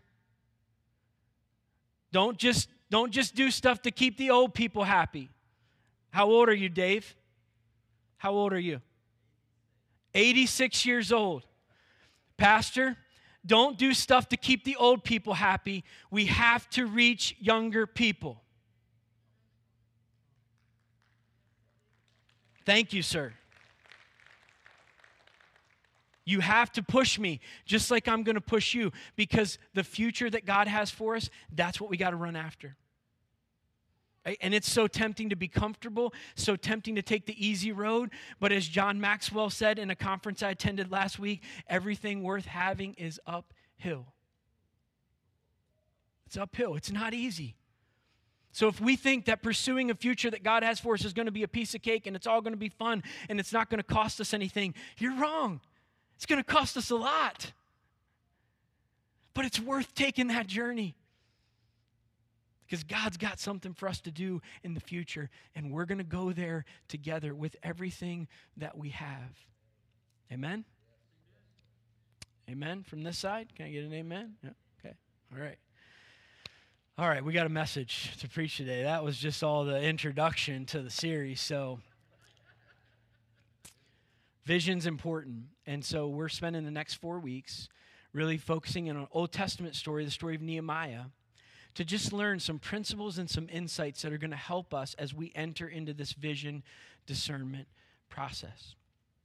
Don't 2.12 2.38
just, 2.38 2.68
don't 2.90 3.10
just 3.10 3.34
do 3.34 3.50
stuff 3.50 3.82
to 3.82 3.90
keep 3.90 4.18
the 4.18 4.30
old 4.30 4.54
people 4.54 4.84
happy. 4.84 5.30
How 6.10 6.30
old 6.30 6.48
are 6.48 6.54
you, 6.54 6.68
Dave? 6.68 7.16
How 8.18 8.32
old 8.32 8.52
are 8.52 8.58
you? 8.58 8.80
86 10.14 10.86
years 10.86 11.10
old. 11.10 11.44
Pastor, 12.36 12.96
don't 13.44 13.76
do 13.76 13.92
stuff 13.92 14.28
to 14.30 14.36
keep 14.36 14.64
the 14.64 14.76
old 14.76 15.04
people 15.04 15.34
happy. 15.34 15.84
We 16.10 16.26
have 16.26 16.68
to 16.70 16.86
reach 16.86 17.36
younger 17.40 17.86
people. 17.86 18.40
Thank 22.64 22.92
you, 22.92 23.02
sir. 23.02 23.34
You 26.24 26.40
have 26.40 26.72
to 26.72 26.82
push 26.82 27.18
me 27.18 27.40
just 27.66 27.90
like 27.90 28.08
I'm 28.08 28.22
going 28.22 28.34
to 28.34 28.40
push 28.40 28.74
you 28.74 28.92
because 29.14 29.58
the 29.74 29.84
future 29.84 30.30
that 30.30 30.46
God 30.46 30.68
has 30.68 30.90
for 30.90 31.16
us, 31.16 31.28
that's 31.54 31.80
what 31.80 31.90
we 31.90 31.96
got 31.96 32.10
to 32.10 32.16
run 32.16 32.36
after. 32.36 32.76
And 34.40 34.54
it's 34.54 34.70
so 34.70 34.86
tempting 34.86 35.28
to 35.30 35.36
be 35.36 35.48
comfortable, 35.48 36.14
so 36.34 36.56
tempting 36.56 36.94
to 36.94 37.02
take 37.02 37.26
the 37.26 37.46
easy 37.46 37.72
road. 37.72 38.10
But 38.40 38.52
as 38.52 38.66
John 38.66 38.98
Maxwell 38.98 39.50
said 39.50 39.78
in 39.78 39.90
a 39.90 39.96
conference 39.96 40.42
I 40.42 40.50
attended 40.50 40.90
last 40.90 41.18
week, 41.18 41.42
everything 41.68 42.22
worth 42.22 42.46
having 42.46 42.94
is 42.94 43.20
uphill. 43.26 44.06
It's 46.26 46.38
uphill, 46.38 46.74
it's 46.74 46.90
not 46.90 47.12
easy. 47.12 47.54
So 48.50 48.68
if 48.68 48.80
we 48.80 48.96
think 48.96 49.26
that 49.26 49.42
pursuing 49.42 49.90
a 49.90 49.94
future 49.94 50.30
that 50.30 50.44
God 50.44 50.62
has 50.62 50.78
for 50.78 50.94
us 50.94 51.04
is 51.04 51.12
going 51.12 51.26
to 51.26 51.32
be 51.32 51.42
a 51.42 51.48
piece 51.48 51.74
of 51.74 51.82
cake 51.82 52.06
and 52.06 52.14
it's 52.14 52.26
all 52.26 52.40
going 52.40 52.52
to 52.52 52.58
be 52.58 52.68
fun 52.68 53.02
and 53.28 53.40
it's 53.40 53.52
not 53.52 53.68
going 53.68 53.78
to 53.78 53.82
cost 53.82 54.20
us 54.20 54.32
anything, 54.32 54.74
you're 54.96 55.16
wrong. 55.16 55.60
It's 56.16 56.26
going 56.26 56.42
to 56.42 56.44
cost 56.44 56.76
us 56.76 56.90
a 56.90 56.96
lot. 56.96 57.52
But 59.34 59.44
it's 59.44 59.58
worth 59.60 59.94
taking 59.94 60.28
that 60.28 60.46
journey. 60.46 60.96
because 62.66 62.84
God's 62.84 63.16
got 63.16 63.38
something 63.38 63.72
for 63.74 63.88
us 63.88 64.00
to 64.02 64.10
do 64.10 64.40
in 64.62 64.74
the 64.74 64.80
future, 64.80 65.30
and 65.54 65.70
we're 65.70 65.84
going 65.84 65.98
to 65.98 66.04
go 66.04 66.32
there 66.32 66.64
together 66.88 67.34
with 67.34 67.56
everything 67.62 68.26
that 68.56 68.76
we 68.76 68.88
have. 68.90 69.38
Amen? 70.32 70.64
Amen 72.48 72.82
from 72.82 73.02
this 73.02 73.18
side? 73.18 73.54
Can 73.54 73.66
I 73.66 73.70
get 73.70 73.84
an 73.84 73.92
amen? 73.92 74.34
Yeah. 74.42 74.50
Okay. 74.80 74.94
All 75.32 75.40
right. 75.40 75.58
All 76.96 77.08
right, 77.08 77.24
we 77.24 77.32
got 77.32 77.46
a 77.46 77.50
message 77.50 78.16
to 78.18 78.28
preach 78.28 78.56
today. 78.56 78.84
That 78.84 79.02
was 79.02 79.18
just 79.18 79.42
all 79.42 79.64
the 79.64 79.80
introduction 79.82 80.64
to 80.66 80.80
the 80.80 80.90
series. 80.90 81.40
So, 81.40 81.80
vision's 84.44 84.86
important. 84.86 85.44
And 85.66 85.84
so, 85.84 86.08
we're 86.08 86.28
spending 86.28 86.64
the 86.64 86.70
next 86.70 86.94
four 86.94 87.18
weeks 87.18 87.68
really 88.12 88.38
focusing 88.38 88.88
on 88.88 88.96
an 88.96 89.08
Old 89.12 89.32
Testament 89.32 89.74
story, 89.74 90.04
the 90.04 90.10
story 90.10 90.36
of 90.36 90.42
Nehemiah, 90.42 91.06
to 91.74 91.84
just 91.84 92.12
learn 92.12 92.38
some 92.38 92.58
principles 92.58 93.18
and 93.18 93.28
some 93.28 93.48
insights 93.50 94.02
that 94.02 94.12
are 94.12 94.18
going 94.18 94.30
to 94.30 94.36
help 94.36 94.72
us 94.72 94.94
as 94.94 95.12
we 95.12 95.32
enter 95.34 95.68
into 95.68 95.92
this 95.92 96.12
vision 96.12 96.62
discernment 97.06 97.66
process. 98.08 98.76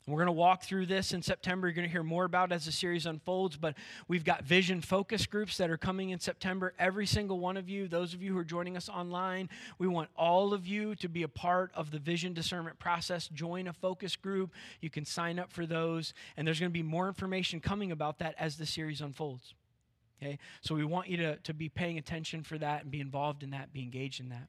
We're 0.10 0.18
going 0.18 0.28
to 0.28 0.32
walk 0.32 0.64
through 0.64 0.88
this 0.88 1.14
in 1.14 1.22
September. 1.22 1.68
You're 1.68 1.76
going 1.76 1.88
to 1.88 1.92
hear 1.92 2.04
more 2.04 2.26
about 2.26 2.52
as 2.52 2.66
the 2.66 2.72
series 2.72 3.06
unfolds, 3.06 3.58
but 3.58 3.76
we've 4.08 4.24
got 4.24 4.44
vision 4.44 4.82
focus 4.82 5.26
groups 5.28 5.58
that 5.58 5.70
are 5.70 5.78
coming 5.78 6.10
in 6.10 6.20
September. 6.20 6.74
Every 6.80 7.06
single 7.06 7.40
one 7.40 7.58
of 7.58 7.70
you, 7.70 7.88
those 7.88 8.14
of 8.14 8.24
you 8.24 8.34
who 8.34 8.40
are 8.40 8.44
joining 8.44 8.76
us 8.76 8.90
online, 8.90 9.50
we 9.78 9.88
want 9.88 10.10
all 10.16 10.54
of 10.54 10.66
you 10.66 10.96
to 10.96 11.08
be 11.08 11.24
a 11.24 11.28
part 11.28 11.72
of 11.76 11.92
the 11.92 12.00
vision 12.00 12.34
discernment 12.34 12.80
process. 12.80 13.28
Join 13.28 13.68
a 13.68 13.74
focus 13.74 14.16
group. 14.16 14.52
You 14.82 14.90
can 14.90 15.06
sign 15.06 15.38
up 15.38 15.52
for 15.52 15.66
those, 15.66 16.14
and 16.36 16.48
there's 16.48 16.60
going 16.60 16.72
to 16.72 16.74
be 16.74 16.84
more 16.84 17.08
information 17.08 17.60
coming 17.60 17.92
about 17.92 18.20
that 18.20 18.34
as 18.40 18.58
the 18.58 18.66
series 18.66 19.02
unfolds. 19.02 19.54
Okay? 20.22 20.40
So 20.62 20.74
we 20.76 20.86
want 20.86 21.08
you 21.08 21.18
to, 21.18 21.36
to 21.38 21.54
be 21.54 21.70
paying 21.70 21.98
attention 21.98 22.44
for 22.44 22.58
that 22.58 22.84
and 22.84 22.92
be 22.92 23.00
involved 23.00 23.44
in 23.44 23.52
that, 23.52 23.72
be 23.72 23.84
engaged 23.84 24.20
in 24.20 24.30
that. 24.30 24.48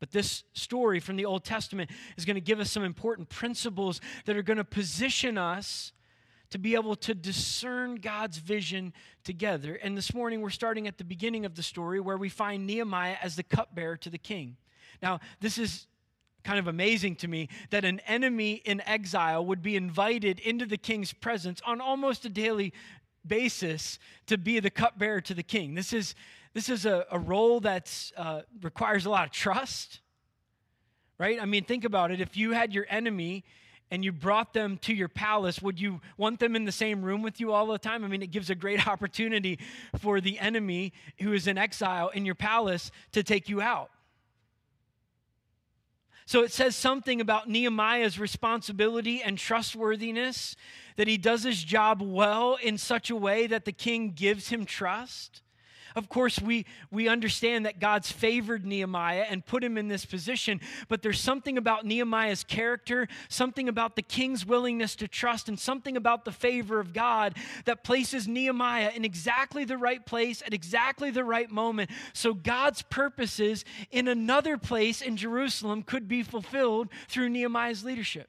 But 0.00 0.12
this 0.12 0.44
story 0.52 1.00
from 1.00 1.16
the 1.16 1.24
Old 1.24 1.44
Testament 1.44 1.90
is 2.16 2.24
going 2.24 2.36
to 2.36 2.40
give 2.40 2.60
us 2.60 2.70
some 2.70 2.84
important 2.84 3.28
principles 3.28 4.00
that 4.24 4.36
are 4.36 4.42
going 4.42 4.58
to 4.58 4.64
position 4.64 5.38
us 5.38 5.92
to 6.50 6.58
be 6.58 6.74
able 6.74 6.96
to 6.96 7.14
discern 7.14 7.96
God's 7.96 8.38
vision 8.38 8.92
together. 9.22 9.74
And 9.74 9.96
this 9.96 10.14
morning 10.14 10.40
we're 10.40 10.50
starting 10.50 10.86
at 10.86 10.96
the 10.96 11.04
beginning 11.04 11.44
of 11.44 11.54
the 11.54 11.62
story 11.62 12.00
where 12.00 12.16
we 12.16 12.28
find 12.28 12.66
Nehemiah 12.66 13.16
as 13.22 13.36
the 13.36 13.42
cupbearer 13.42 13.96
to 13.98 14.10
the 14.10 14.18
king. 14.18 14.56
Now, 15.02 15.20
this 15.40 15.58
is 15.58 15.86
kind 16.44 16.58
of 16.58 16.66
amazing 16.66 17.16
to 17.16 17.28
me 17.28 17.48
that 17.70 17.84
an 17.84 18.00
enemy 18.06 18.62
in 18.64 18.80
exile 18.86 19.44
would 19.44 19.62
be 19.62 19.76
invited 19.76 20.38
into 20.38 20.64
the 20.64 20.78
king's 20.78 21.12
presence 21.12 21.60
on 21.66 21.80
almost 21.80 22.24
a 22.24 22.30
daily 22.30 22.72
basis 23.26 23.98
to 24.26 24.38
be 24.38 24.58
the 24.58 24.70
cupbearer 24.70 25.20
to 25.20 25.34
the 25.34 25.42
king. 25.42 25.74
This 25.74 25.92
is 25.92 26.14
this 26.58 26.68
is 26.68 26.86
a, 26.86 27.06
a 27.12 27.20
role 27.20 27.60
that 27.60 28.10
uh, 28.16 28.40
requires 28.62 29.06
a 29.06 29.10
lot 29.10 29.24
of 29.24 29.30
trust, 29.30 30.00
right? 31.16 31.40
I 31.40 31.44
mean, 31.44 31.62
think 31.62 31.84
about 31.84 32.10
it. 32.10 32.20
If 32.20 32.36
you 32.36 32.50
had 32.50 32.74
your 32.74 32.84
enemy 32.90 33.44
and 33.92 34.04
you 34.04 34.10
brought 34.10 34.54
them 34.54 34.76
to 34.78 34.92
your 34.92 35.06
palace, 35.06 35.62
would 35.62 35.80
you 35.80 36.00
want 36.16 36.40
them 36.40 36.56
in 36.56 36.64
the 36.64 36.72
same 36.72 37.04
room 37.04 37.22
with 37.22 37.38
you 37.38 37.52
all 37.52 37.68
the 37.68 37.78
time? 37.78 38.04
I 38.04 38.08
mean, 38.08 38.22
it 38.22 38.32
gives 38.32 38.50
a 38.50 38.56
great 38.56 38.88
opportunity 38.88 39.60
for 40.00 40.20
the 40.20 40.36
enemy 40.40 40.92
who 41.20 41.32
is 41.32 41.46
in 41.46 41.58
exile 41.58 42.08
in 42.08 42.26
your 42.26 42.34
palace 42.34 42.90
to 43.12 43.22
take 43.22 43.48
you 43.48 43.60
out. 43.60 43.90
So 46.26 46.42
it 46.42 46.50
says 46.50 46.74
something 46.74 47.20
about 47.20 47.48
Nehemiah's 47.48 48.18
responsibility 48.18 49.22
and 49.22 49.38
trustworthiness, 49.38 50.56
that 50.96 51.06
he 51.06 51.18
does 51.18 51.44
his 51.44 51.62
job 51.62 52.02
well 52.02 52.58
in 52.60 52.78
such 52.78 53.10
a 53.10 53.16
way 53.16 53.46
that 53.46 53.64
the 53.64 53.70
king 53.70 54.10
gives 54.10 54.48
him 54.48 54.64
trust. 54.64 55.40
Of 55.98 56.08
course, 56.08 56.40
we, 56.40 56.64
we 56.92 57.08
understand 57.08 57.66
that 57.66 57.80
God's 57.80 58.10
favored 58.12 58.64
Nehemiah 58.64 59.26
and 59.28 59.44
put 59.44 59.64
him 59.64 59.76
in 59.76 59.88
this 59.88 60.06
position, 60.06 60.60
but 60.86 61.02
there's 61.02 61.20
something 61.20 61.58
about 61.58 61.84
Nehemiah's 61.84 62.44
character, 62.44 63.08
something 63.28 63.68
about 63.68 63.96
the 63.96 64.02
king's 64.02 64.46
willingness 64.46 64.94
to 64.96 65.08
trust, 65.08 65.48
and 65.48 65.58
something 65.58 65.96
about 65.96 66.24
the 66.24 66.30
favor 66.30 66.78
of 66.78 66.92
God 66.92 67.36
that 67.64 67.82
places 67.82 68.28
Nehemiah 68.28 68.92
in 68.94 69.04
exactly 69.04 69.64
the 69.64 69.76
right 69.76 70.06
place 70.06 70.40
at 70.46 70.54
exactly 70.54 71.10
the 71.10 71.24
right 71.24 71.50
moment. 71.50 71.90
So 72.12 72.32
God's 72.32 72.82
purposes 72.82 73.64
in 73.90 74.06
another 74.06 74.56
place 74.56 75.02
in 75.02 75.16
Jerusalem 75.16 75.82
could 75.82 76.06
be 76.06 76.22
fulfilled 76.22 76.88
through 77.08 77.28
Nehemiah's 77.30 77.82
leadership. 77.82 78.28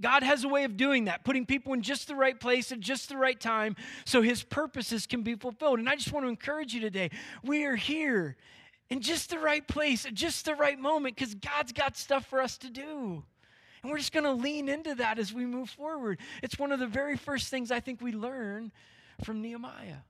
God 0.00 0.22
has 0.22 0.44
a 0.44 0.48
way 0.48 0.64
of 0.64 0.76
doing 0.76 1.04
that, 1.04 1.24
putting 1.24 1.46
people 1.46 1.72
in 1.74 1.82
just 1.82 2.08
the 2.08 2.14
right 2.14 2.38
place 2.38 2.72
at 2.72 2.80
just 2.80 3.08
the 3.08 3.16
right 3.16 3.38
time 3.38 3.76
so 4.04 4.22
his 4.22 4.42
purposes 4.42 5.06
can 5.06 5.22
be 5.22 5.34
fulfilled. 5.34 5.78
And 5.78 5.88
I 5.88 5.96
just 5.96 6.12
want 6.12 6.24
to 6.24 6.28
encourage 6.28 6.74
you 6.74 6.80
today. 6.80 7.10
We 7.44 7.64
are 7.64 7.76
here 7.76 8.36
in 8.90 9.00
just 9.00 9.30
the 9.30 9.38
right 9.38 9.66
place 9.66 10.06
at 10.06 10.14
just 10.14 10.44
the 10.44 10.54
right 10.54 10.78
moment 10.78 11.16
because 11.16 11.34
God's 11.34 11.72
got 11.72 11.96
stuff 11.96 12.26
for 12.26 12.40
us 12.40 12.58
to 12.58 12.70
do. 12.70 13.22
And 13.82 13.90
we're 13.90 13.98
just 13.98 14.12
going 14.12 14.24
to 14.24 14.32
lean 14.32 14.68
into 14.68 14.94
that 14.96 15.18
as 15.18 15.32
we 15.32 15.44
move 15.44 15.70
forward. 15.70 16.20
It's 16.42 16.58
one 16.58 16.72
of 16.72 16.78
the 16.78 16.86
very 16.86 17.16
first 17.16 17.48
things 17.48 17.70
I 17.70 17.80
think 17.80 18.00
we 18.00 18.12
learn 18.12 18.72
from 19.24 19.42
Nehemiah. 19.42 20.02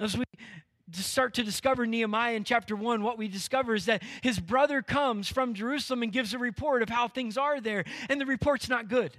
As 0.00 0.16
we 0.16 0.24
start 0.92 1.34
to 1.34 1.42
discover 1.42 1.86
Nehemiah 1.86 2.34
in 2.34 2.44
chapter 2.44 2.76
1, 2.76 3.02
what 3.02 3.18
we 3.18 3.28
discover 3.28 3.74
is 3.74 3.86
that 3.86 4.02
his 4.22 4.38
brother 4.38 4.82
comes 4.82 5.28
from 5.28 5.54
Jerusalem 5.54 6.02
and 6.02 6.12
gives 6.12 6.34
a 6.34 6.38
report 6.38 6.82
of 6.82 6.88
how 6.88 7.08
things 7.08 7.38
are 7.38 7.60
there, 7.60 7.84
and 8.08 8.20
the 8.20 8.26
report's 8.26 8.68
not 8.68 8.88
good. 8.88 9.16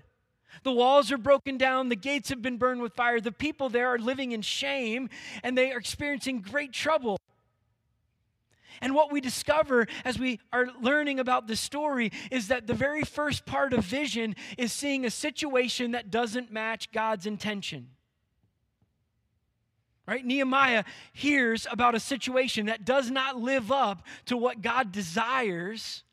The 0.63 0.71
walls 0.71 1.11
are 1.11 1.17
broken 1.17 1.57
down, 1.57 1.89
the 1.89 1.95
gates 1.95 2.29
have 2.29 2.41
been 2.41 2.57
burned 2.57 2.81
with 2.81 2.93
fire, 2.93 3.19
the 3.19 3.31
people 3.31 3.69
there 3.69 3.87
are 3.87 3.97
living 3.97 4.33
in 4.33 4.41
shame, 4.41 5.09
and 5.41 5.57
they 5.57 5.71
are 5.71 5.79
experiencing 5.79 6.41
great 6.41 6.73
trouble. 6.73 7.17
And 8.81 8.93
what 8.93 9.11
we 9.11 9.21
discover 9.21 9.87
as 10.03 10.19
we 10.19 10.39
are 10.51 10.67
learning 10.81 11.19
about 11.19 11.47
the 11.47 11.55
story 11.55 12.11
is 12.29 12.49
that 12.49 12.67
the 12.67 12.73
very 12.73 13.03
first 13.03 13.45
part 13.45 13.73
of 13.73 13.85
vision 13.85 14.35
is 14.57 14.73
seeing 14.73 15.05
a 15.05 15.09
situation 15.09 15.91
that 15.91 16.11
doesn't 16.11 16.51
match 16.51 16.91
God's 16.91 17.25
intention. 17.25 17.87
Right? 20.05 20.25
Nehemiah 20.25 20.83
hears 21.13 21.65
about 21.71 21.95
a 21.95 21.99
situation 21.99 22.65
that 22.65 22.83
does 22.83 23.09
not 23.09 23.37
live 23.37 23.71
up 23.71 24.05
to 24.25 24.35
what 24.35 24.61
God 24.61 24.91
desires 24.91 26.03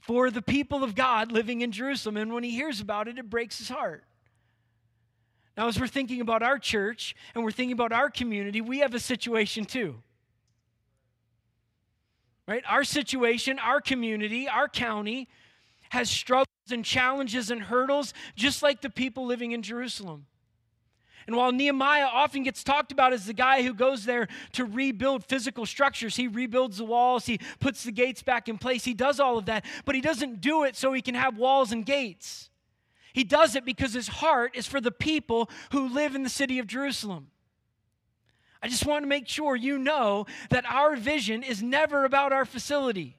for 0.00 0.30
the 0.30 0.42
people 0.42 0.84
of 0.84 0.94
God 0.94 1.32
living 1.32 1.62
in 1.62 1.72
Jerusalem. 1.72 2.18
And 2.18 2.34
when 2.34 2.44
he 2.44 2.50
hears 2.50 2.80
about 2.80 3.08
it, 3.08 3.18
it 3.18 3.30
breaks 3.30 3.58
his 3.58 3.70
heart. 3.70 4.04
Now, 5.56 5.68
as 5.68 5.80
we're 5.80 5.86
thinking 5.86 6.20
about 6.20 6.42
our 6.42 6.58
church 6.58 7.16
and 7.34 7.42
we're 7.42 7.52
thinking 7.52 7.72
about 7.72 7.92
our 7.92 8.10
community, 8.10 8.60
we 8.60 8.80
have 8.80 8.92
a 8.92 9.00
situation 9.00 9.64
too. 9.64 10.02
Right? 12.46 12.64
Our 12.68 12.84
situation, 12.84 13.58
our 13.58 13.80
community, 13.80 14.48
our 14.48 14.68
county 14.68 15.28
has 15.90 16.10
struggles 16.10 16.48
and 16.70 16.84
challenges 16.84 17.50
and 17.50 17.62
hurdles 17.62 18.12
just 18.36 18.62
like 18.62 18.82
the 18.82 18.90
people 18.90 19.24
living 19.24 19.52
in 19.52 19.62
Jerusalem. 19.62 20.26
And 21.26 21.36
while 21.36 21.52
Nehemiah 21.52 22.06
often 22.06 22.42
gets 22.42 22.62
talked 22.62 22.92
about 22.92 23.12
as 23.12 23.26
the 23.26 23.32
guy 23.32 23.62
who 23.62 23.72
goes 23.72 24.04
there 24.04 24.28
to 24.52 24.64
rebuild 24.64 25.24
physical 25.24 25.64
structures, 25.64 26.16
he 26.16 26.28
rebuilds 26.28 26.78
the 26.78 26.84
walls, 26.84 27.26
he 27.26 27.38
puts 27.60 27.84
the 27.84 27.92
gates 27.92 28.22
back 28.22 28.48
in 28.48 28.58
place, 28.58 28.84
he 28.84 28.94
does 28.94 29.20
all 29.20 29.38
of 29.38 29.46
that, 29.46 29.64
but 29.84 29.94
he 29.94 30.00
doesn't 30.00 30.40
do 30.40 30.64
it 30.64 30.76
so 30.76 30.92
he 30.92 31.02
can 31.02 31.14
have 31.14 31.38
walls 31.38 31.72
and 31.72 31.86
gates. 31.86 32.50
He 33.14 33.24
does 33.24 33.54
it 33.54 33.64
because 33.64 33.94
his 33.94 34.08
heart 34.08 34.54
is 34.54 34.66
for 34.66 34.80
the 34.80 34.90
people 34.90 35.48
who 35.70 35.88
live 35.88 36.14
in 36.14 36.24
the 36.24 36.28
city 36.28 36.58
of 36.58 36.66
Jerusalem. 36.66 37.28
I 38.60 38.68
just 38.68 38.86
want 38.86 39.02
to 39.02 39.08
make 39.08 39.28
sure 39.28 39.54
you 39.54 39.78
know 39.78 40.26
that 40.50 40.64
our 40.66 40.96
vision 40.96 41.42
is 41.42 41.62
never 41.62 42.04
about 42.04 42.32
our 42.32 42.44
facility. 42.44 43.16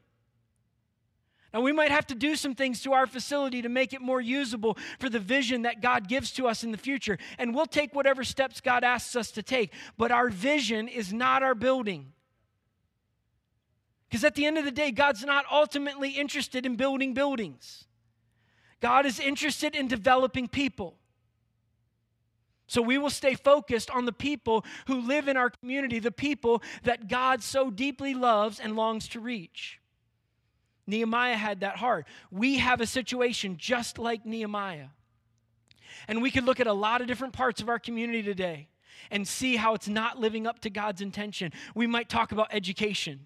And 1.55 1.63
we 1.63 1.71
might 1.71 1.89
have 1.89 2.05
to 2.07 2.15
do 2.15 2.35
some 2.35 2.53
things 2.53 2.81
to 2.81 2.91
our 2.91 3.07
facility 3.07 3.61
to 3.61 3.69
make 3.69 3.93
it 3.93 4.01
more 4.01 4.19
usable 4.19 4.77
for 4.99 5.07
the 5.09 5.19
vision 5.21 5.61
that 5.61 5.81
God 5.81 6.09
gives 6.09 6.31
to 6.33 6.49
us 6.49 6.65
in 6.65 6.73
the 6.73 6.77
future. 6.77 7.17
And 7.37 7.55
we'll 7.55 7.65
take 7.65 7.95
whatever 7.95 8.25
steps 8.25 8.59
God 8.59 8.83
asks 8.83 9.15
us 9.15 9.31
to 9.31 9.41
take. 9.41 9.71
But 9.97 10.11
our 10.11 10.27
vision 10.27 10.89
is 10.89 11.13
not 11.13 11.43
our 11.43 11.55
building. 11.55 12.11
Because 14.09 14.25
at 14.25 14.35
the 14.35 14.45
end 14.45 14.57
of 14.57 14.65
the 14.65 14.71
day, 14.71 14.91
God's 14.91 15.23
not 15.23 15.45
ultimately 15.49 16.09
interested 16.09 16.65
in 16.65 16.75
building 16.75 17.13
buildings, 17.13 17.85
God 18.81 19.05
is 19.05 19.17
interested 19.17 19.75
in 19.75 19.87
developing 19.87 20.49
people. 20.49 20.97
So 22.67 22.81
we 22.81 22.97
will 22.97 23.09
stay 23.09 23.35
focused 23.35 23.89
on 23.89 24.03
the 24.03 24.11
people 24.11 24.65
who 24.87 24.99
live 24.99 25.29
in 25.29 25.37
our 25.37 25.51
community, 25.51 25.99
the 25.99 26.11
people 26.11 26.61
that 26.83 27.07
God 27.07 27.41
so 27.41 27.71
deeply 27.71 28.13
loves 28.13 28.59
and 28.59 28.75
longs 28.75 29.07
to 29.09 29.21
reach. 29.21 29.79
Nehemiah 30.87 31.35
had 31.35 31.61
that 31.61 31.77
heart. 31.77 32.05
We 32.31 32.57
have 32.57 32.81
a 32.81 32.85
situation 32.85 33.57
just 33.57 33.97
like 33.97 34.25
Nehemiah. 34.25 34.87
And 36.07 36.21
we 36.21 36.31
could 36.31 36.43
look 36.43 36.59
at 36.59 36.67
a 36.67 36.73
lot 36.73 37.01
of 37.01 37.07
different 37.07 37.33
parts 37.33 37.61
of 37.61 37.69
our 37.69 37.79
community 37.79 38.21
today 38.21 38.69
and 39.11 39.27
see 39.27 39.55
how 39.55 39.73
it's 39.73 39.87
not 39.87 40.19
living 40.19 40.47
up 40.47 40.59
to 40.59 40.69
God's 40.69 41.01
intention. 41.01 41.51
We 41.73 41.87
might 41.87 42.09
talk 42.09 42.31
about 42.31 42.47
education. 42.51 43.25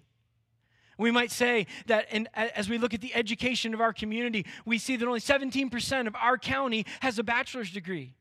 We 0.98 1.10
might 1.10 1.30
say 1.30 1.66
that 1.86 2.12
in, 2.12 2.28
as 2.34 2.68
we 2.68 2.76
look 2.76 2.92
at 2.92 3.00
the 3.00 3.14
education 3.14 3.72
of 3.72 3.80
our 3.80 3.92
community, 3.92 4.44
we 4.66 4.76
see 4.76 4.96
that 4.96 5.06
only 5.06 5.20
17% 5.20 6.06
of 6.06 6.14
our 6.14 6.36
county 6.36 6.84
has 7.00 7.18
a 7.18 7.22
bachelor's 7.22 7.70
degree, 7.70 8.14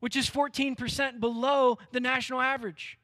which 0.00 0.16
is 0.16 0.30
14% 0.30 1.20
below 1.20 1.76
the 1.92 2.00
national 2.00 2.40
average. 2.40 2.98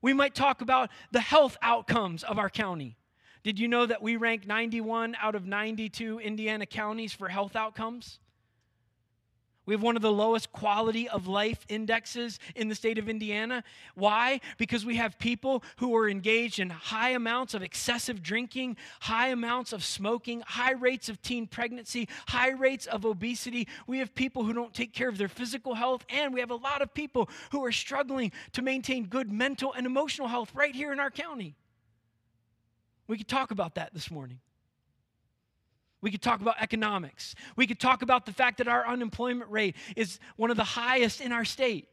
we 0.00 0.12
might 0.12 0.34
talk 0.34 0.60
about 0.60 0.90
the 1.12 1.20
health 1.20 1.56
outcomes 1.62 2.24
of 2.24 2.38
our 2.38 2.50
county. 2.50 2.96
Did 3.44 3.58
you 3.58 3.68
know 3.68 3.84
that 3.84 4.00
we 4.00 4.16
rank 4.16 4.46
91 4.46 5.16
out 5.20 5.34
of 5.34 5.46
92 5.46 6.18
Indiana 6.18 6.64
counties 6.64 7.12
for 7.12 7.28
health 7.28 7.54
outcomes? 7.54 8.18
We 9.66 9.74
have 9.74 9.82
one 9.82 9.96
of 9.96 10.02
the 10.02 10.12
lowest 10.12 10.50
quality 10.52 11.08
of 11.08 11.26
life 11.26 11.64
indexes 11.68 12.38
in 12.54 12.68
the 12.68 12.74
state 12.74 12.98
of 12.98 13.08
Indiana. 13.08 13.62
Why? 13.94 14.40
Because 14.56 14.84
we 14.86 14.96
have 14.96 15.18
people 15.18 15.62
who 15.76 15.94
are 15.96 16.08
engaged 16.08 16.58
in 16.58 16.70
high 16.70 17.10
amounts 17.10 17.52
of 17.52 17.62
excessive 17.62 18.22
drinking, 18.22 18.78
high 19.00 19.28
amounts 19.28 19.74
of 19.74 19.84
smoking, 19.84 20.42
high 20.46 20.72
rates 20.72 21.10
of 21.10 21.20
teen 21.20 21.46
pregnancy, 21.46 22.08
high 22.28 22.50
rates 22.50 22.86
of 22.86 23.04
obesity. 23.04 23.68
We 23.86 23.98
have 23.98 24.14
people 24.14 24.44
who 24.44 24.54
don't 24.54 24.74
take 24.74 24.94
care 24.94 25.08
of 25.08 25.18
their 25.18 25.28
physical 25.28 25.74
health, 25.74 26.04
and 26.08 26.32
we 26.32 26.40
have 26.40 26.50
a 26.50 26.56
lot 26.56 26.80
of 26.80 26.92
people 26.94 27.28
who 27.50 27.64
are 27.64 27.72
struggling 27.72 28.32
to 28.52 28.62
maintain 28.62 29.04
good 29.04 29.30
mental 29.30 29.74
and 29.74 29.86
emotional 29.86 30.28
health 30.28 30.50
right 30.54 30.74
here 30.74 30.92
in 30.92 31.00
our 31.00 31.10
county. 31.10 31.56
We 33.06 33.18
could 33.18 33.28
talk 33.28 33.50
about 33.50 33.74
that 33.74 33.92
this 33.92 34.10
morning. 34.10 34.40
We 36.00 36.10
could 36.10 36.22
talk 36.22 36.42
about 36.42 36.56
economics. 36.60 37.34
We 37.56 37.66
could 37.66 37.80
talk 37.80 38.02
about 38.02 38.26
the 38.26 38.32
fact 38.32 38.58
that 38.58 38.68
our 38.68 38.86
unemployment 38.86 39.50
rate 39.50 39.74
is 39.96 40.18
one 40.36 40.50
of 40.50 40.56
the 40.56 40.64
highest 40.64 41.20
in 41.20 41.32
our 41.32 41.46
state. 41.46 41.88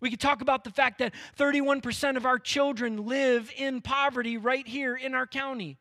We 0.00 0.10
could 0.10 0.20
talk 0.20 0.40
about 0.40 0.64
the 0.64 0.70
fact 0.70 0.98
that 0.98 1.14
31% 1.38 2.16
of 2.16 2.26
our 2.26 2.38
children 2.38 3.06
live 3.06 3.52
in 3.56 3.80
poverty 3.80 4.38
right 4.38 4.66
here 4.66 4.96
in 4.96 5.14
our 5.14 5.26
county. 5.26 5.78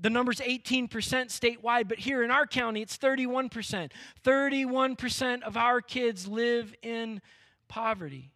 The 0.00 0.10
number's 0.10 0.40
18% 0.40 0.88
statewide, 0.88 1.88
but 1.88 1.98
here 1.98 2.24
in 2.24 2.30
our 2.30 2.46
county, 2.46 2.82
it's 2.82 2.98
31%. 2.98 3.92
31% 4.24 5.42
of 5.42 5.56
our 5.56 5.80
kids 5.80 6.26
live 6.26 6.74
in 6.82 7.20
poverty. 7.68 8.32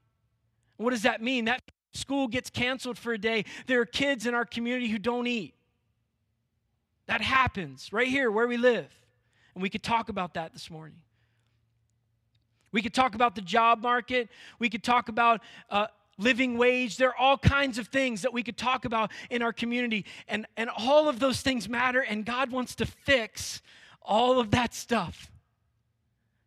What 0.76 0.90
does 0.90 1.02
that 1.02 1.20
mean? 1.20 1.46
That 1.46 1.62
school 1.92 2.28
gets 2.28 2.50
canceled 2.50 2.98
for 2.98 3.12
a 3.12 3.18
day. 3.18 3.44
There 3.66 3.80
are 3.80 3.86
kids 3.86 4.26
in 4.26 4.34
our 4.34 4.44
community 4.44 4.88
who 4.88 4.98
don't 4.98 5.26
eat. 5.26 5.54
That 7.06 7.20
happens 7.20 7.92
right 7.92 8.08
here 8.08 8.30
where 8.30 8.46
we 8.46 8.56
live. 8.56 8.92
And 9.54 9.62
we 9.62 9.70
could 9.70 9.82
talk 9.82 10.08
about 10.08 10.34
that 10.34 10.52
this 10.52 10.70
morning. 10.70 10.98
We 12.70 12.82
could 12.82 12.94
talk 12.94 13.14
about 13.14 13.34
the 13.34 13.40
job 13.40 13.82
market. 13.82 14.28
We 14.58 14.68
could 14.68 14.84
talk 14.84 15.08
about 15.08 15.40
uh, 15.70 15.86
living 16.18 16.58
wage. 16.58 16.96
There 16.96 17.08
are 17.08 17.16
all 17.16 17.38
kinds 17.38 17.78
of 17.78 17.88
things 17.88 18.22
that 18.22 18.32
we 18.32 18.42
could 18.42 18.58
talk 18.58 18.84
about 18.84 19.10
in 19.30 19.42
our 19.42 19.52
community. 19.52 20.04
And, 20.28 20.46
and 20.56 20.68
all 20.76 21.08
of 21.08 21.18
those 21.18 21.40
things 21.40 21.68
matter, 21.68 22.00
and 22.00 22.26
God 22.26 22.52
wants 22.52 22.74
to 22.76 22.86
fix 22.86 23.62
all 24.02 24.38
of 24.38 24.50
that 24.50 24.74
stuff. 24.74 25.30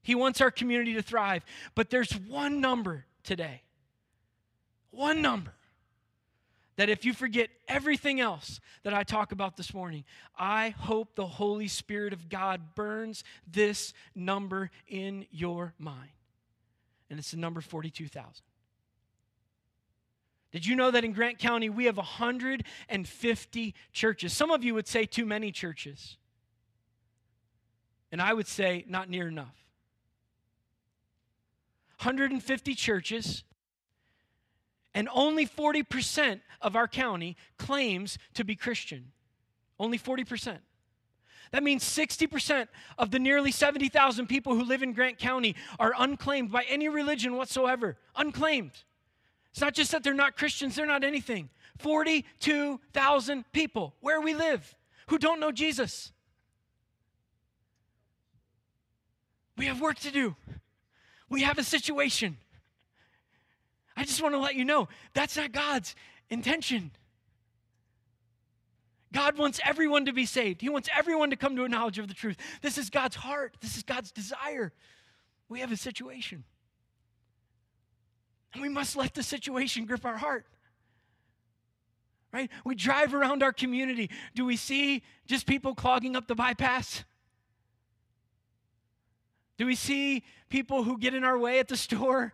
He 0.03 0.15
wants 0.15 0.41
our 0.41 0.51
community 0.51 0.93
to 0.93 1.01
thrive. 1.01 1.43
But 1.75 1.89
there's 1.89 2.11
one 2.11 2.61
number 2.61 3.05
today, 3.23 3.63
one 5.01 5.21
number 5.21 5.51
that 6.75 6.87
if 6.87 7.03
you 7.05 7.11
forget 7.11 7.49
everything 7.67 8.19
else 8.19 8.59
that 8.83 8.93
I 8.93 9.03
talk 9.03 9.31
about 9.31 9.57
this 9.57 9.73
morning, 9.73 10.03
I 10.37 10.69
hope 10.69 11.15
the 11.15 11.25
Holy 11.25 11.67
Spirit 11.67 12.13
of 12.13 12.29
God 12.29 12.75
burns 12.75 13.23
this 13.51 13.93
number 14.13 14.69
in 14.87 15.25
your 15.31 15.73
mind. 15.79 16.11
And 17.09 17.17
it's 17.17 17.31
the 17.31 17.37
number 17.37 17.61
42,000. 17.61 18.43
Did 20.51 20.65
you 20.67 20.75
know 20.75 20.91
that 20.91 21.03
in 21.03 21.13
Grant 21.13 21.39
County 21.39 21.69
we 21.69 21.85
have 21.85 21.97
150 21.97 23.75
churches? 23.91 24.33
Some 24.33 24.51
of 24.51 24.63
you 24.63 24.75
would 24.75 24.87
say 24.87 25.05
too 25.05 25.25
many 25.25 25.51
churches. 25.51 26.17
And 28.11 28.21
I 28.21 28.33
would 28.33 28.47
say 28.47 28.85
not 28.87 29.09
near 29.09 29.27
enough. 29.27 29.65
150 31.97 32.75
churches 32.75 33.43
and 34.93 35.07
only 35.13 35.45
40% 35.45 36.41
of 36.61 36.75
our 36.75 36.87
county 36.87 37.37
claims 37.57 38.17
to 38.33 38.43
be 38.43 38.55
Christian. 38.55 39.11
Only 39.79 39.97
40%. 39.97 40.59
That 41.51 41.63
means 41.63 41.83
60% 41.83 42.67
of 42.97 43.11
the 43.11 43.19
nearly 43.19 43.51
70,000 43.51 44.27
people 44.27 44.55
who 44.55 44.63
live 44.63 44.83
in 44.83 44.93
Grant 44.93 45.17
County 45.17 45.55
are 45.79 45.93
unclaimed 45.97 46.51
by 46.51 46.63
any 46.69 46.87
religion 46.87 47.35
whatsoever. 47.35 47.97
Unclaimed. 48.15 48.71
It's 49.51 49.59
not 49.59 49.73
just 49.73 49.91
that 49.91 50.03
they're 50.03 50.13
not 50.13 50.37
Christians, 50.37 50.75
they're 50.75 50.85
not 50.85 51.03
anything. 51.03 51.49
42,000 51.79 53.51
people 53.51 53.95
where 53.99 54.21
we 54.21 54.33
live 54.33 54.75
who 55.07 55.17
don't 55.17 55.41
know 55.41 55.51
Jesus. 55.51 56.13
We 59.57 59.65
have 59.65 59.81
work 59.81 59.99
to 59.99 60.11
do. 60.11 60.35
We 61.27 61.41
have 61.41 61.57
a 61.57 61.63
situation. 61.63 62.37
I 64.01 64.03
just 64.03 64.19
want 64.19 64.33
to 64.33 64.39
let 64.39 64.55
you 64.55 64.65
know 64.65 64.87
that's 65.13 65.37
not 65.37 65.51
God's 65.51 65.95
intention. 66.31 66.89
God 69.13 69.37
wants 69.37 69.59
everyone 69.63 70.05
to 70.05 70.11
be 70.11 70.25
saved. 70.25 70.59
He 70.59 70.69
wants 70.69 70.89
everyone 70.97 71.29
to 71.29 71.35
come 71.35 71.55
to 71.55 71.65
a 71.65 71.69
knowledge 71.69 71.99
of 71.99 72.07
the 72.07 72.15
truth. 72.15 72.35
This 72.63 72.79
is 72.79 72.89
God's 72.89 73.15
heart. 73.15 73.57
This 73.61 73.77
is 73.77 73.83
God's 73.83 74.11
desire. 74.11 74.73
We 75.49 75.59
have 75.59 75.71
a 75.71 75.77
situation. 75.77 76.45
And 78.53 78.63
we 78.63 78.69
must 78.69 78.95
let 78.95 79.13
the 79.13 79.21
situation 79.21 79.85
grip 79.85 80.03
our 80.03 80.17
heart. 80.17 80.47
Right? 82.33 82.49
We 82.65 82.73
drive 82.73 83.13
around 83.13 83.43
our 83.43 83.53
community. 83.53 84.09
Do 84.33 84.45
we 84.45 84.55
see 84.55 85.03
just 85.27 85.45
people 85.45 85.75
clogging 85.75 86.15
up 86.15 86.27
the 86.27 86.33
bypass? 86.33 87.03
Do 89.59 89.67
we 89.67 89.75
see 89.75 90.23
people 90.49 90.81
who 90.81 90.97
get 90.97 91.13
in 91.13 91.23
our 91.23 91.37
way 91.37 91.59
at 91.59 91.67
the 91.67 91.77
store? 91.77 92.33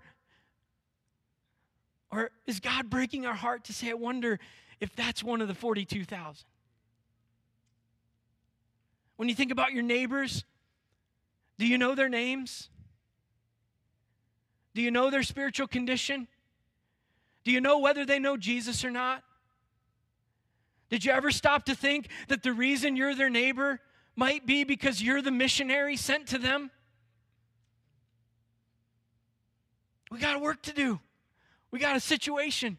Or 2.11 2.31
is 2.45 2.59
God 2.59 2.89
breaking 2.89 3.25
our 3.25 3.33
heart 3.33 3.65
to 3.65 3.73
say, 3.73 3.89
I 3.89 3.93
wonder 3.93 4.39
if 4.79 4.95
that's 4.95 5.23
one 5.23 5.41
of 5.41 5.47
the 5.47 5.53
42,000? 5.53 6.45
When 9.17 9.27
you 9.27 9.35
think 9.35 9.51
about 9.51 9.73
your 9.73 9.83
neighbors, 9.83 10.45
do 11.57 11.65
you 11.65 11.77
know 11.77 11.95
their 11.95 12.09
names? 12.09 12.69
Do 14.75 14.81
you 14.81 14.91
know 14.91 15.09
their 15.09 15.23
spiritual 15.23 15.67
condition? 15.67 16.27
Do 17.43 17.51
you 17.51 17.59
know 17.59 17.79
whether 17.79 18.05
they 18.05 18.19
know 18.19 18.37
Jesus 18.37 18.85
or 18.85 18.91
not? 18.91 19.23
Did 20.89 21.03
you 21.03 21.11
ever 21.11 21.31
stop 21.31 21.65
to 21.65 21.75
think 21.75 22.07
that 22.27 22.43
the 22.43 22.53
reason 22.53 22.95
you're 22.95 23.15
their 23.15 23.29
neighbor 23.29 23.81
might 24.15 24.45
be 24.45 24.63
because 24.63 25.01
you're 25.01 25.21
the 25.21 25.31
missionary 25.31 25.97
sent 25.97 26.27
to 26.27 26.37
them? 26.37 26.71
We 30.09 30.19
got 30.19 30.39
work 30.39 30.61
to 30.63 30.73
do. 30.73 30.99
We 31.71 31.79
got 31.79 31.95
a 31.95 31.99
situation. 31.99 32.77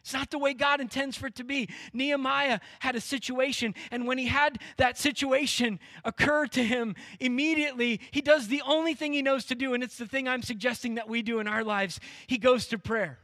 It's 0.00 0.12
not 0.12 0.30
the 0.30 0.38
way 0.38 0.52
God 0.52 0.82
intends 0.82 1.16
for 1.16 1.28
it 1.28 1.34
to 1.36 1.44
be. 1.44 1.70
Nehemiah 1.94 2.60
had 2.80 2.94
a 2.94 3.00
situation, 3.00 3.74
and 3.90 4.06
when 4.06 4.18
he 4.18 4.26
had 4.26 4.58
that 4.76 4.98
situation 4.98 5.80
occur 6.04 6.46
to 6.48 6.62
him, 6.62 6.94
immediately 7.20 8.00
he 8.10 8.20
does 8.20 8.48
the 8.48 8.62
only 8.66 8.92
thing 8.92 9.14
he 9.14 9.22
knows 9.22 9.46
to 9.46 9.54
do, 9.54 9.72
and 9.72 9.82
it's 9.82 9.96
the 9.96 10.06
thing 10.06 10.28
I'm 10.28 10.42
suggesting 10.42 10.96
that 10.96 11.08
we 11.08 11.22
do 11.22 11.40
in 11.40 11.48
our 11.48 11.64
lives. 11.64 12.00
He 12.26 12.36
goes 12.36 12.66
to 12.66 12.78
prayer. 12.78 13.18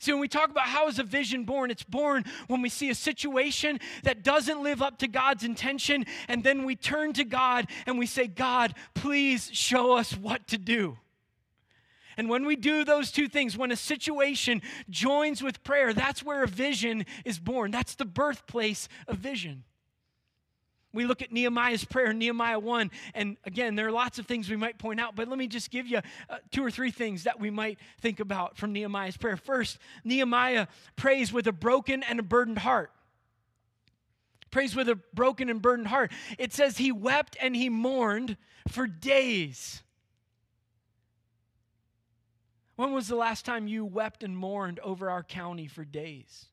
See, 0.00 0.10
when 0.12 0.20
we 0.20 0.28
talk 0.28 0.50
about 0.50 0.66
how 0.66 0.88
is 0.88 0.98
a 0.98 1.04
vision 1.04 1.44
born, 1.44 1.70
it's 1.70 1.84
born 1.84 2.24
when 2.48 2.62
we 2.62 2.68
see 2.68 2.90
a 2.90 2.94
situation 2.96 3.78
that 4.02 4.24
doesn't 4.24 4.60
live 4.60 4.82
up 4.82 4.98
to 4.98 5.08
God's 5.08 5.44
intention, 5.44 6.04
and 6.26 6.42
then 6.42 6.64
we 6.64 6.74
turn 6.74 7.12
to 7.12 7.24
God 7.24 7.68
and 7.86 7.96
we 7.96 8.06
say, 8.06 8.26
God, 8.26 8.74
please 8.94 9.50
show 9.52 9.96
us 9.96 10.16
what 10.16 10.48
to 10.48 10.58
do. 10.58 10.98
And 12.16 12.28
when 12.28 12.46
we 12.46 12.56
do 12.56 12.84
those 12.84 13.12
two 13.12 13.28
things, 13.28 13.56
when 13.56 13.70
a 13.70 13.76
situation 13.76 14.62
joins 14.88 15.42
with 15.42 15.62
prayer, 15.62 15.92
that's 15.92 16.22
where 16.22 16.42
a 16.42 16.48
vision 16.48 17.04
is 17.24 17.38
born. 17.38 17.70
That's 17.70 17.94
the 17.94 18.04
birthplace 18.04 18.88
of 19.06 19.18
vision. 19.18 19.64
We 20.96 21.04
look 21.04 21.20
at 21.20 21.30
Nehemiah's 21.30 21.84
prayer, 21.84 22.14
Nehemiah 22.14 22.58
1, 22.58 22.90
and 23.12 23.36
again, 23.44 23.74
there 23.74 23.86
are 23.86 23.92
lots 23.92 24.18
of 24.18 24.24
things 24.24 24.48
we 24.48 24.56
might 24.56 24.78
point 24.78 24.98
out, 24.98 25.14
but 25.14 25.28
let 25.28 25.36
me 25.36 25.46
just 25.46 25.70
give 25.70 25.86
you 25.86 25.98
uh, 26.30 26.38
two 26.50 26.64
or 26.64 26.70
three 26.70 26.90
things 26.90 27.24
that 27.24 27.38
we 27.38 27.50
might 27.50 27.78
think 28.00 28.18
about 28.18 28.56
from 28.56 28.72
Nehemiah's 28.72 29.18
prayer. 29.18 29.36
First, 29.36 29.78
Nehemiah 30.04 30.68
prays 30.96 31.34
with 31.34 31.46
a 31.48 31.52
broken 31.52 32.02
and 32.02 32.18
a 32.18 32.22
burdened 32.22 32.60
heart. 32.60 32.92
Prays 34.50 34.74
with 34.74 34.88
a 34.88 34.98
broken 35.12 35.50
and 35.50 35.60
burdened 35.60 35.88
heart. 35.88 36.12
It 36.38 36.54
says 36.54 36.78
he 36.78 36.92
wept 36.92 37.36
and 37.42 37.54
he 37.54 37.68
mourned 37.68 38.38
for 38.68 38.86
days. 38.86 39.82
When 42.76 42.92
was 42.92 43.08
the 43.08 43.16
last 43.16 43.44
time 43.44 43.66
you 43.66 43.84
wept 43.84 44.22
and 44.22 44.36
mourned 44.36 44.78
over 44.80 45.10
our 45.10 45.22
county 45.22 45.66
for 45.66 45.84
days? 45.84 46.46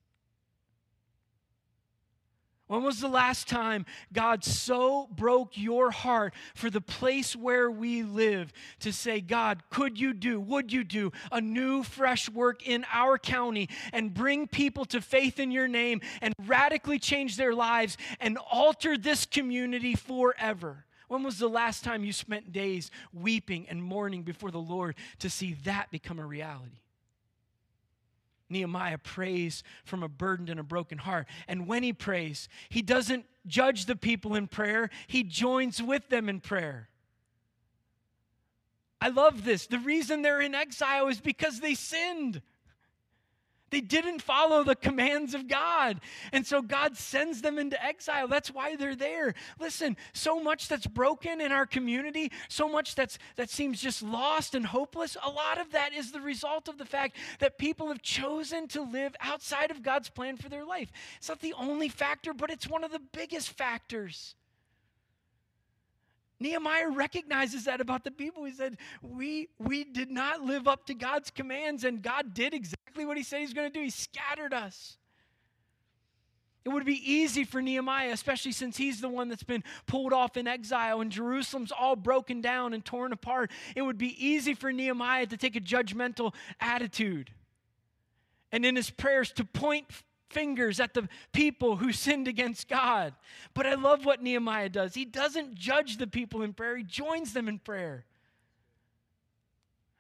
When 2.68 2.82
was 2.82 3.02
the 3.02 3.10
last 3.10 3.50
time 3.50 3.86
God 4.14 4.44
so 4.44 5.08
broke 5.12 5.58
your 5.58 5.92
heart 5.92 6.34
for 6.56 6.70
the 6.70 6.82
place 6.82 7.36
where 7.36 7.70
we 7.70 8.04
live 8.04 8.54
to 8.80 8.94
say, 8.94 9.20
God, 9.20 9.62
could 9.70 10.00
you 10.00 10.14
do, 10.14 10.40
would 10.40 10.72
you 10.72 10.86
do 10.86 11.12
a 11.32 11.42
new, 11.42 11.84
fresh 11.84 12.30
work 12.30 12.66
in 12.66 12.86
our 12.92 13.20
county 13.20 13.68
and 13.92 14.14
bring 14.14 14.48
people 14.48 14.86
to 14.86 15.02
faith 15.02 15.40
in 15.40 15.52
your 15.52 15.68
name 15.68 16.02
and 16.22 16.34
radically 16.48 17.00
change 17.00 17.36
their 17.36 17.54
lives 17.54 17.98
and 18.22 18.38
alter 18.50 18.98
this 18.98 19.26
community 19.26 19.94
forever? 19.94 20.86
When 21.08 21.24
was 21.24 21.38
the 21.38 21.48
last 21.48 21.84
time 21.84 22.04
you 22.04 22.14
spent 22.14 22.52
days 22.52 22.92
weeping 23.14 23.68
and 23.70 23.84
mourning 23.84 24.24
before 24.24 24.52
the 24.52 24.60
Lord 24.60 24.96
to 25.20 25.30
see 25.30 25.54
that 25.66 25.92
become 25.92 26.20
a 26.20 26.26
reality? 26.26 26.80
Nehemiah 28.50 29.00
prays 29.00 29.64
from 29.84 30.04
a 30.04 30.08
burdened 30.08 30.50
and 30.50 30.60
a 30.60 30.64
broken 30.64 30.98
heart. 30.98 31.28
And 31.48 31.68
when 31.68 31.84
he 31.84 31.92
prays, 31.92 32.48
he 32.70 32.82
doesn't 32.82 33.26
judge 33.48 33.86
the 33.86 33.96
people 33.96 34.36
in 34.36 34.48
prayer, 34.48 34.90
he 35.08 35.24
joins 35.24 35.82
with 35.82 36.08
them 36.10 36.30
in 36.30 36.40
prayer. 36.40 36.90
I 39.02 39.10
love 39.10 39.44
this. 39.44 39.68
The 39.68 39.80
reason 39.80 40.22
they're 40.22 40.40
in 40.40 40.56
exile 40.56 41.08
is 41.10 41.20
because 41.20 41.60
they 41.60 41.74
sinned. 41.74 42.42
They 43.74 43.82
didn't 43.82 44.22
follow 44.22 44.64
the 44.64 44.76
commands 44.76 45.34
of 45.34 45.48
God. 45.48 46.00
And 46.32 46.46
so 46.46 46.62
God 46.62 46.96
sends 46.96 47.42
them 47.42 47.58
into 47.58 47.84
exile. 47.84 48.28
That's 48.28 48.54
why 48.54 48.76
they're 48.76 48.96
there. 48.96 49.34
Listen, 49.60 49.98
so 50.14 50.40
much 50.40 50.68
that's 50.68 50.86
broken 50.86 51.42
in 51.42 51.52
our 51.52 51.66
community, 51.66 52.32
so 52.50 52.70
much 52.70 52.94
that's 52.94 53.18
that 53.36 53.50
seems 53.50 53.82
just 53.82 54.04
lost 54.04 54.54
and 54.54 54.68
hopeless, 54.68 55.18
a 55.24 55.30
lot 55.32 55.60
of 55.60 55.72
that 55.72 55.92
is 55.92 56.12
the 56.12 56.22
result 56.22 56.68
of 56.68 56.78
the 56.78 56.86
fact 56.86 57.18
that 57.40 57.58
people 57.58 57.88
have 57.88 58.04
chosen 58.04 58.68
to 58.68 58.84
live 58.84 59.16
outside 59.20 59.72
of 59.72 59.82
God's 59.82 60.12
plan 60.12 60.38
for 60.38 60.50
their 60.50 60.64
life. 60.64 60.92
It's 61.18 61.30
not 61.30 61.40
the 61.40 61.56
only 61.58 61.90
factor, 61.90 62.32
but 62.32 62.52
it's 62.52 62.68
one 62.68 62.84
of 62.84 62.92
the 62.92 63.02
biggest 63.12 63.50
factors. 63.58 64.36
Nehemiah 66.44 66.90
recognizes 66.90 67.66
that 67.66 67.82
about 67.82 68.04
the 68.04 68.12
people. 68.12 68.44
He 68.44 68.52
said, 68.52 68.78
we, 69.02 69.48
we 69.58 69.84
did 69.84 70.12
not 70.12 70.42
live 70.42 70.68
up 70.68 70.86
to 70.88 70.94
God's 70.94 71.32
commands, 71.32 71.84
and 71.86 72.02
God 72.02 72.34
did 72.34 72.54
exactly 72.54 73.06
what 73.06 73.18
He 73.18 73.24
said 73.24 73.40
He's 73.40 73.54
going 73.54 73.72
to 73.72 73.74
do. 73.74 73.84
He 73.84 73.90
scattered 73.90 74.54
us. 74.54 74.98
It 76.66 76.70
would 76.70 76.86
be 76.86 77.02
easy 77.12 77.44
for 77.44 77.62
Nehemiah, 77.62 78.12
especially 78.12 78.54
since 78.54 78.78
he's 78.78 79.02
the 79.02 79.10
one 79.10 79.28
that's 79.28 79.44
been 79.44 79.66
pulled 79.86 80.14
off 80.14 80.38
in 80.38 80.48
exile 80.48 81.02
and 81.02 81.12
Jerusalem's 81.12 81.74
all 81.74 81.98
broken 81.98 82.40
down 82.40 82.74
and 82.74 82.86
torn 82.86 83.12
apart. 83.12 83.52
It 83.76 83.82
would 83.82 83.98
be 83.98 84.16
easy 84.26 84.54
for 84.54 84.72
Nehemiah 84.72 85.26
to 85.26 85.36
take 85.36 85.58
a 85.58 85.60
judgmental 85.60 86.34
attitude 86.62 87.32
and 88.54 88.64
in 88.66 88.78
his 88.78 88.90
prayers 88.90 89.32
to 89.34 89.44
point 89.44 89.88
fingers 90.34 90.80
at 90.80 90.94
the 90.94 91.08
people 91.32 91.78
who 91.78 91.92
sinned 91.92 92.28
against 92.28 92.68
God. 92.68 93.14
But 93.54 93.66
I 93.66 93.76
love 93.76 94.06
what 94.06 94.22
Nehemiah 94.22 94.70
does. 94.70 94.94
He 94.94 95.06
doesn't 95.06 95.56
judge 95.56 95.98
the 95.98 96.08
people 96.08 96.42
in 96.42 96.54
prayer, 96.54 96.78
he 96.78 96.84
joins 96.84 97.34
them 97.34 97.48
in 97.48 97.60
prayer. 97.60 98.06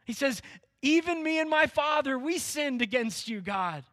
He 0.05 0.13
says, 0.13 0.41
Even 0.81 1.23
me 1.23 1.39
and 1.39 1.49
my 1.49 1.67
father, 1.67 2.19
we 2.19 2.37
sinned 2.37 2.81
against 2.81 3.27
you, 3.27 3.39
God 3.39 3.85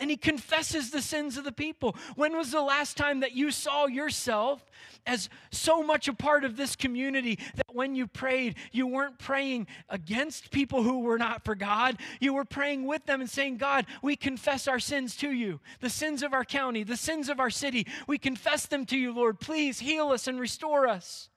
and 0.00 0.10
he 0.10 0.16
confesses 0.16 0.90
the 0.90 1.02
sins 1.02 1.36
of 1.36 1.44
the 1.44 1.52
people. 1.52 1.96
When 2.14 2.36
was 2.36 2.52
the 2.52 2.62
last 2.62 2.96
time 2.96 3.20
that 3.20 3.32
you 3.32 3.50
saw 3.50 3.86
yourself 3.86 4.64
as 5.06 5.28
so 5.50 5.82
much 5.82 6.08
a 6.08 6.12
part 6.12 6.44
of 6.44 6.56
this 6.56 6.76
community 6.76 7.38
that 7.56 7.74
when 7.74 7.94
you 7.94 8.06
prayed, 8.06 8.56
you 8.70 8.86
weren't 8.86 9.18
praying 9.18 9.66
against 9.88 10.50
people 10.50 10.82
who 10.82 11.00
were 11.00 11.18
not 11.18 11.44
for 11.44 11.54
God? 11.54 11.98
You 12.20 12.34
were 12.34 12.44
praying 12.44 12.86
with 12.86 13.06
them 13.06 13.20
and 13.20 13.28
saying, 13.28 13.56
God, 13.56 13.86
we 14.02 14.14
confess 14.14 14.68
our 14.68 14.78
sins 14.78 15.16
to 15.16 15.30
you, 15.30 15.60
the 15.80 15.90
sins 15.90 16.22
of 16.22 16.32
our 16.32 16.44
county, 16.44 16.84
the 16.84 16.96
sins 16.96 17.28
of 17.28 17.40
our 17.40 17.50
city. 17.50 17.86
We 18.06 18.18
confess 18.18 18.66
them 18.66 18.86
to 18.86 18.96
you, 18.96 19.12
Lord. 19.12 19.40
Please 19.40 19.80
heal 19.80 20.08
us 20.08 20.28
and 20.28 20.38
restore 20.38 20.86
us. 20.86 21.28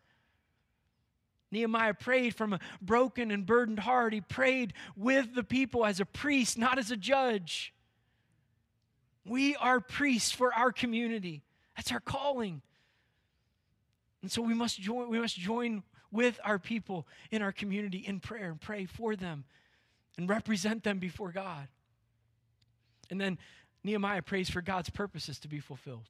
Nehemiah 1.51 1.93
prayed 1.93 2.33
from 2.33 2.53
a 2.53 2.59
broken 2.81 3.29
and 3.29 3.45
burdened 3.45 3.79
heart. 3.79 4.13
He 4.13 4.21
prayed 4.21 4.73
with 4.95 5.35
the 5.35 5.43
people 5.43 5.85
as 5.85 5.99
a 5.99 6.05
priest, 6.05 6.57
not 6.57 6.79
as 6.79 6.91
a 6.91 6.97
judge. 6.97 7.73
We 9.25 9.55
are 9.55 9.79
priests 9.79 10.31
for 10.31 10.53
our 10.53 10.71
community. 10.71 11.43
That's 11.75 11.91
our 11.91 11.99
calling. 11.99 12.61
And 14.21 14.31
so 14.31 14.41
we 14.41 14.53
must 14.53 14.79
join, 14.79 15.09
we 15.09 15.19
must 15.19 15.37
join 15.37 15.83
with 16.11 16.39
our 16.43 16.59
people 16.59 17.07
in 17.31 17.41
our 17.41 17.51
community 17.51 17.99
in 17.99 18.19
prayer 18.19 18.49
and 18.49 18.59
pray 18.59 18.85
for 18.85 19.15
them 19.15 19.45
and 20.17 20.29
represent 20.29 20.83
them 20.83 20.99
before 20.99 21.31
God. 21.31 21.67
And 23.09 23.19
then 23.19 23.37
Nehemiah 23.83 24.21
prays 24.21 24.49
for 24.49 24.61
God's 24.61 24.89
purposes 24.89 25.39
to 25.39 25.47
be 25.47 25.59
fulfilled 25.59 26.09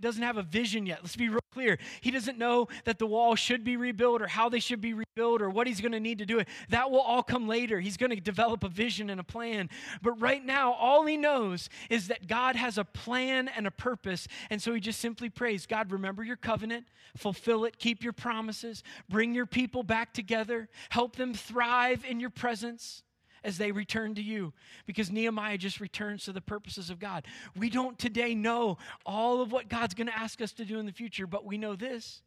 doesn't 0.00 0.22
have 0.22 0.36
a 0.36 0.42
vision 0.42 0.86
yet. 0.86 1.00
Let's 1.02 1.16
be 1.16 1.28
real 1.28 1.40
clear. 1.52 1.78
He 2.00 2.10
doesn't 2.10 2.38
know 2.38 2.68
that 2.84 2.98
the 2.98 3.06
wall 3.06 3.34
should 3.34 3.64
be 3.64 3.76
rebuilt 3.76 4.22
or 4.22 4.26
how 4.26 4.48
they 4.48 4.60
should 4.60 4.80
be 4.80 4.94
rebuilt 4.94 5.42
or 5.42 5.50
what 5.50 5.66
he's 5.66 5.80
going 5.80 5.92
to 5.92 6.00
need 6.00 6.18
to 6.18 6.26
do 6.26 6.38
it. 6.38 6.48
That 6.68 6.90
will 6.90 7.00
all 7.00 7.22
come 7.22 7.48
later. 7.48 7.80
He's 7.80 7.96
going 7.96 8.10
to 8.10 8.20
develop 8.20 8.64
a 8.64 8.68
vision 8.68 9.10
and 9.10 9.20
a 9.20 9.24
plan. 9.24 9.68
But 10.02 10.12
right 10.20 10.44
now, 10.44 10.72
all 10.72 11.04
he 11.06 11.16
knows 11.16 11.68
is 11.88 12.08
that 12.08 12.26
God 12.26 12.56
has 12.56 12.78
a 12.78 12.84
plan 12.84 13.48
and 13.48 13.66
a 13.66 13.70
purpose. 13.70 14.26
And 14.48 14.60
so 14.60 14.72
he 14.74 14.80
just 14.80 15.00
simply 15.00 15.28
prays 15.28 15.66
God, 15.66 15.90
remember 15.92 16.22
your 16.22 16.36
covenant, 16.36 16.86
fulfill 17.16 17.64
it, 17.64 17.78
keep 17.78 18.02
your 18.02 18.12
promises, 18.12 18.82
bring 19.08 19.34
your 19.34 19.46
people 19.46 19.82
back 19.82 20.14
together, 20.14 20.68
help 20.90 21.16
them 21.16 21.34
thrive 21.34 22.04
in 22.04 22.20
your 22.20 22.30
presence 22.30 23.02
as 23.44 23.58
they 23.58 23.72
return 23.72 24.14
to 24.14 24.22
you 24.22 24.52
because 24.86 25.10
Nehemiah 25.10 25.58
just 25.58 25.80
returns 25.80 26.24
to 26.24 26.32
the 26.32 26.40
purposes 26.40 26.90
of 26.90 26.98
God. 26.98 27.26
We 27.56 27.70
don't 27.70 27.98
today 27.98 28.34
know 28.34 28.78
all 29.06 29.40
of 29.40 29.52
what 29.52 29.68
God's 29.68 29.94
going 29.94 30.06
to 30.06 30.18
ask 30.18 30.40
us 30.40 30.52
to 30.54 30.64
do 30.64 30.78
in 30.78 30.86
the 30.86 30.92
future, 30.92 31.26
but 31.26 31.44
we 31.44 31.58
know 31.58 31.76
this 31.76 32.22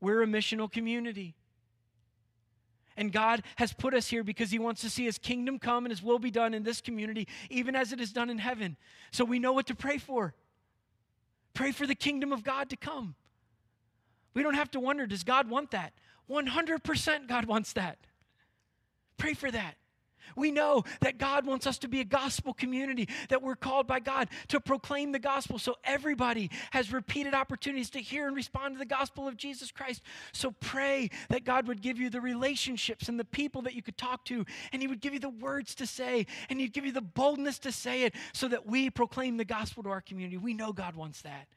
we're 0.00 0.22
a 0.22 0.26
missional 0.26 0.70
community. 0.70 1.34
And 2.96 3.10
God 3.10 3.42
has 3.56 3.72
put 3.72 3.92
us 3.92 4.08
here 4.08 4.22
because 4.22 4.50
He 4.50 4.58
wants 4.58 4.80
to 4.82 4.90
see 4.90 5.04
His 5.04 5.18
kingdom 5.18 5.58
come 5.58 5.84
and 5.84 5.90
His 5.90 6.02
will 6.02 6.18
be 6.18 6.30
done 6.30 6.54
in 6.54 6.62
this 6.62 6.80
community, 6.80 7.26
even 7.50 7.74
as 7.74 7.92
it 7.92 8.00
is 8.00 8.12
done 8.12 8.30
in 8.30 8.38
heaven. 8.38 8.76
So 9.10 9.24
we 9.24 9.38
know 9.38 9.52
what 9.52 9.66
to 9.66 9.74
pray 9.74 9.98
for. 9.98 10.34
Pray 11.54 11.72
for 11.72 11.86
the 11.86 11.94
kingdom 11.94 12.32
of 12.32 12.44
God 12.44 12.70
to 12.70 12.76
come. 12.76 13.14
We 14.34 14.42
don't 14.42 14.54
have 14.54 14.70
to 14.72 14.80
wonder, 14.80 15.06
does 15.06 15.24
God 15.24 15.48
want 15.48 15.70
that? 15.70 15.92
100% 16.28 17.28
God 17.28 17.44
wants 17.46 17.72
that. 17.74 17.98
Pray 19.16 19.34
for 19.34 19.50
that. 19.50 19.76
We 20.36 20.50
know 20.50 20.84
that 21.00 21.18
God 21.18 21.46
wants 21.46 21.66
us 21.66 21.78
to 21.78 21.88
be 21.88 22.00
a 22.00 22.04
gospel 22.04 22.54
community, 22.54 23.08
that 23.28 23.42
we're 23.42 23.56
called 23.56 23.86
by 23.86 24.00
God 24.00 24.28
to 24.48 24.60
proclaim 24.60 25.12
the 25.12 25.18
gospel. 25.18 25.58
So 25.58 25.76
everybody 25.84 26.50
has 26.70 26.92
repeated 26.92 27.34
opportunities 27.34 27.90
to 27.90 28.00
hear 28.00 28.26
and 28.26 28.36
respond 28.36 28.74
to 28.74 28.78
the 28.78 28.84
gospel 28.84 29.28
of 29.28 29.36
Jesus 29.36 29.70
Christ. 29.70 30.02
So 30.32 30.52
pray 30.60 31.10
that 31.28 31.44
God 31.44 31.68
would 31.68 31.82
give 31.82 31.98
you 31.98 32.10
the 32.10 32.20
relationships 32.20 33.08
and 33.08 33.18
the 33.18 33.24
people 33.24 33.62
that 33.62 33.74
you 33.74 33.82
could 33.82 33.98
talk 33.98 34.24
to, 34.26 34.44
and 34.72 34.82
He 34.82 34.88
would 34.88 35.00
give 35.00 35.14
you 35.14 35.20
the 35.20 35.28
words 35.28 35.74
to 35.76 35.86
say, 35.86 36.26
and 36.48 36.60
He'd 36.60 36.72
give 36.72 36.84
you 36.84 36.92
the 36.92 37.00
boldness 37.00 37.58
to 37.60 37.72
say 37.72 38.02
it 38.02 38.14
so 38.32 38.48
that 38.48 38.66
we 38.66 38.90
proclaim 38.90 39.36
the 39.36 39.44
gospel 39.44 39.82
to 39.82 39.90
our 39.90 40.00
community. 40.00 40.36
We 40.36 40.54
know 40.54 40.72
God 40.72 40.96
wants 40.96 41.22
that. 41.22 41.48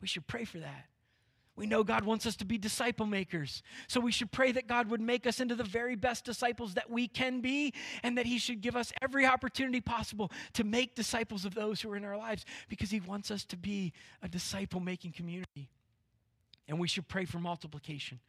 We 0.00 0.08
should 0.08 0.26
pray 0.26 0.44
for 0.44 0.58
that. 0.58 0.86
We 1.56 1.66
know 1.66 1.82
God 1.82 2.04
wants 2.04 2.26
us 2.26 2.36
to 2.36 2.44
be 2.44 2.58
disciple 2.58 3.06
makers. 3.06 3.62
So 3.88 3.98
we 3.98 4.12
should 4.12 4.30
pray 4.30 4.52
that 4.52 4.66
God 4.66 4.90
would 4.90 5.00
make 5.00 5.26
us 5.26 5.40
into 5.40 5.54
the 5.54 5.64
very 5.64 5.96
best 5.96 6.24
disciples 6.24 6.74
that 6.74 6.90
we 6.90 7.08
can 7.08 7.40
be 7.40 7.72
and 8.02 8.18
that 8.18 8.26
He 8.26 8.38
should 8.38 8.60
give 8.60 8.76
us 8.76 8.92
every 9.00 9.24
opportunity 9.24 9.80
possible 9.80 10.30
to 10.52 10.64
make 10.64 10.94
disciples 10.94 11.46
of 11.46 11.54
those 11.54 11.80
who 11.80 11.90
are 11.90 11.96
in 11.96 12.04
our 12.04 12.16
lives 12.16 12.44
because 12.68 12.90
He 12.90 13.00
wants 13.00 13.30
us 13.30 13.44
to 13.46 13.56
be 13.56 13.94
a 14.22 14.28
disciple 14.28 14.80
making 14.80 15.12
community. 15.12 15.70
And 16.68 16.78
we 16.78 16.88
should 16.88 17.08
pray 17.08 17.24
for 17.24 17.38
multiplication, 17.38 18.20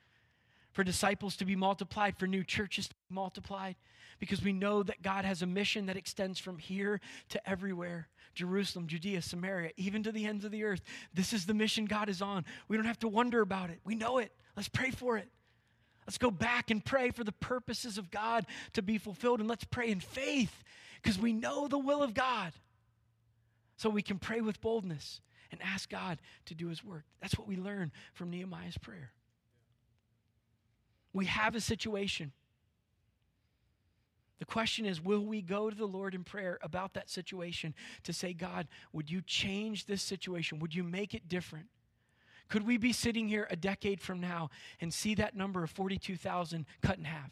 for 0.78 0.84
disciples 0.84 1.36
to 1.36 1.44
be 1.44 1.56
multiplied, 1.56 2.16
for 2.16 2.28
new 2.28 2.44
churches 2.44 2.88
to 2.88 2.94
be 2.94 3.16
multiplied, 3.16 3.76
because 4.20 4.44
we 4.44 4.54
know 4.54 4.84
that 4.84 5.02
God 5.02 5.26
has 5.26 5.42
a 5.42 5.48
mission 5.48 5.88
that 5.88 5.98
extends 5.98 6.38
from 6.38 6.60
here 6.60 7.02
to 7.30 7.50
everywhere. 7.50 8.10
Jerusalem, 8.36 8.86
Judea, 8.86 9.24
Samaria, 9.24 9.72
even 9.76 10.04
to 10.04 10.12
the 10.12 10.28
ends 10.28 10.46
of 10.46 10.52
the 10.52 10.64
earth. 10.64 10.84
This 11.16 11.34
is 11.34 11.48
the 11.48 11.56
mission 11.56 11.86
God 11.86 12.10
is 12.10 12.22
on. 12.22 12.46
We 12.68 12.78
don't 12.78 12.86
have 12.86 13.00
to 13.00 13.08
wonder 13.08 13.42
about 13.42 13.72
it. 13.72 13.80
We 13.86 13.96
know 13.96 14.20
it. 14.20 14.32
Let's 14.56 14.70
pray 14.70 14.92
for 14.92 15.18
it. 15.18 15.28
Let's 16.06 16.20
go 16.20 16.30
back 16.30 16.70
and 16.70 16.86
pray 16.86 17.10
for 17.10 17.24
the 17.24 17.32
purposes 17.32 17.98
of 17.98 18.12
God 18.12 18.46
to 18.74 18.84
be 18.84 19.00
fulfilled. 19.00 19.40
And 19.40 19.50
let's 19.50 19.64
pray 19.64 19.90
in 19.90 20.00
faith 20.00 20.64
because 21.02 21.18
we 21.18 21.34
know 21.34 21.68
the 21.68 21.80
will 21.80 22.04
of 22.04 22.14
God. 22.14 22.54
So 23.78 23.90
we 23.90 24.04
can 24.04 24.20
pray 24.20 24.42
with 24.42 24.62
boldness 24.62 25.22
and 25.52 25.60
ask 25.64 25.90
God 25.90 26.20
to 26.46 26.54
do 26.54 26.68
his 26.68 26.84
work. 26.84 27.06
That's 27.20 27.36
what 27.36 27.48
we 27.48 27.56
learn 27.58 27.92
from 28.14 28.30
Nehemiah's 28.30 28.78
prayer. 28.78 29.12
We 31.18 31.26
have 31.26 31.56
a 31.56 31.62
situation. 31.62 32.32
The 34.38 34.46
question 34.46 34.86
is 34.86 35.04
will 35.04 35.26
we 35.26 35.42
go 35.42 35.68
to 35.68 35.76
the 35.76 35.88
Lord 35.88 36.14
in 36.14 36.24
prayer 36.24 36.60
about 36.62 36.94
that 36.94 37.10
situation 37.10 37.74
to 38.04 38.14
say, 38.14 38.34
God, 38.34 38.68
would 38.94 39.10
you 39.10 39.22
change 39.24 39.88
this 39.88 40.04
situation? 40.04 40.60
Would 40.60 40.76
you 40.76 40.84
make 40.84 41.16
it 41.16 41.28
different? 41.28 41.66
Could 42.50 42.68
we 42.68 42.78
be 42.78 42.94
sitting 42.94 43.28
here 43.28 43.48
a 43.50 43.56
decade 43.56 44.00
from 44.00 44.22
now 44.22 44.52
and 44.80 44.94
see 44.94 45.16
that 45.16 45.36
number 45.36 45.64
of 45.64 45.72
42,000 45.72 46.68
cut 46.84 47.00
in 47.00 47.06
half? 47.06 47.32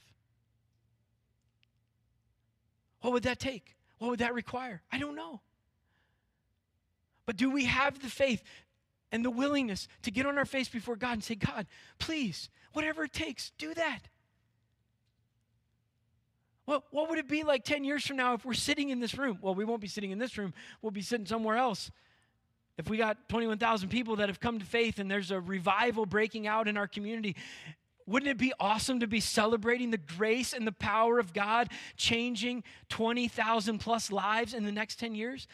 What 3.02 3.14
would 3.14 3.24
that 3.24 3.40
take? 3.40 3.76
What 4.00 4.10
would 4.10 4.20
that 4.20 4.34
require? 4.34 4.82
I 4.92 4.98
don't 4.98 5.16
know. 5.16 5.42
But 7.28 7.38
do 7.38 7.52
we 7.52 7.66
have 7.66 8.02
the 8.02 8.10
faith 8.10 8.42
and 9.12 9.24
the 9.24 9.30
willingness 9.30 9.88
to 10.04 10.12
get 10.12 10.26
on 10.26 10.38
our 10.38 10.46
face 10.46 10.68
before 10.68 10.96
God 10.96 11.14
and 11.14 11.24
say, 11.24 11.36
God, 11.36 11.68
please, 12.00 12.50
whatever 12.74 13.04
it 13.04 13.14
takes, 13.14 13.52
do 13.58 13.74
that. 13.74 14.00
Well, 16.66 16.84
what 16.90 17.10
would 17.10 17.20
it 17.20 17.28
be 17.28 17.44
like 17.44 17.64
10 17.64 17.84
years 17.84 18.06
from 18.06 18.18
now 18.18 18.34
if 18.34 18.44
we're 18.44 18.54
sitting 18.54 18.90
in 18.90 19.00
this 19.00 19.18
room? 19.18 19.38
Well, 19.42 19.54
we 19.54 19.66
won't 19.66 19.82
be 19.82 19.88
sitting 19.88 20.12
in 20.12 20.18
this 20.18 20.38
room, 20.38 20.54
we'll 20.82 20.92
be 20.92 21.02
sitting 21.02 21.26
somewhere 21.26 21.58
else. 21.58 21.92
if 22.78 22.90
we 22.90 22.98
got 22.98 23.30
21,000 23.30 23.90
people 23.90 24.18
that 24.18 24.28
have 24.28 24.40
come 24.40 24.60
to 24.60 24.66
faith 24.66 25.00
and 25.00 25.10
there's 25.10 25.32
a 25.32 25.40
revival 25.40 26.06
breaking 26.06 26.48
out 26.48 26.68
in 26.68 26.76
our 26.76 26.88
community, 26.88 27.36
wouldn't 28.08 28.30
it 28.30 28.38
be 28.38 28.54
awesome 28.60 29.00
to 29.00 29.08
be 29.08 29.20
celebrating 29.20 29.92
the 29.92 29.98
grace 29.98 30.54
and 30.54 30.68
the 30.68 30.72
power 30.72 31.18
of 31.20 31.34
God 31.34 31.70
changing 31.98 32.64
20,000 32.90 33.80
plus 33.80 34.12
lives 34.12 34.54
in 34.54 34.64
the 34.64 34.72
next 34.72 35.00
10 35.00 35.16
years? 35.16 35.48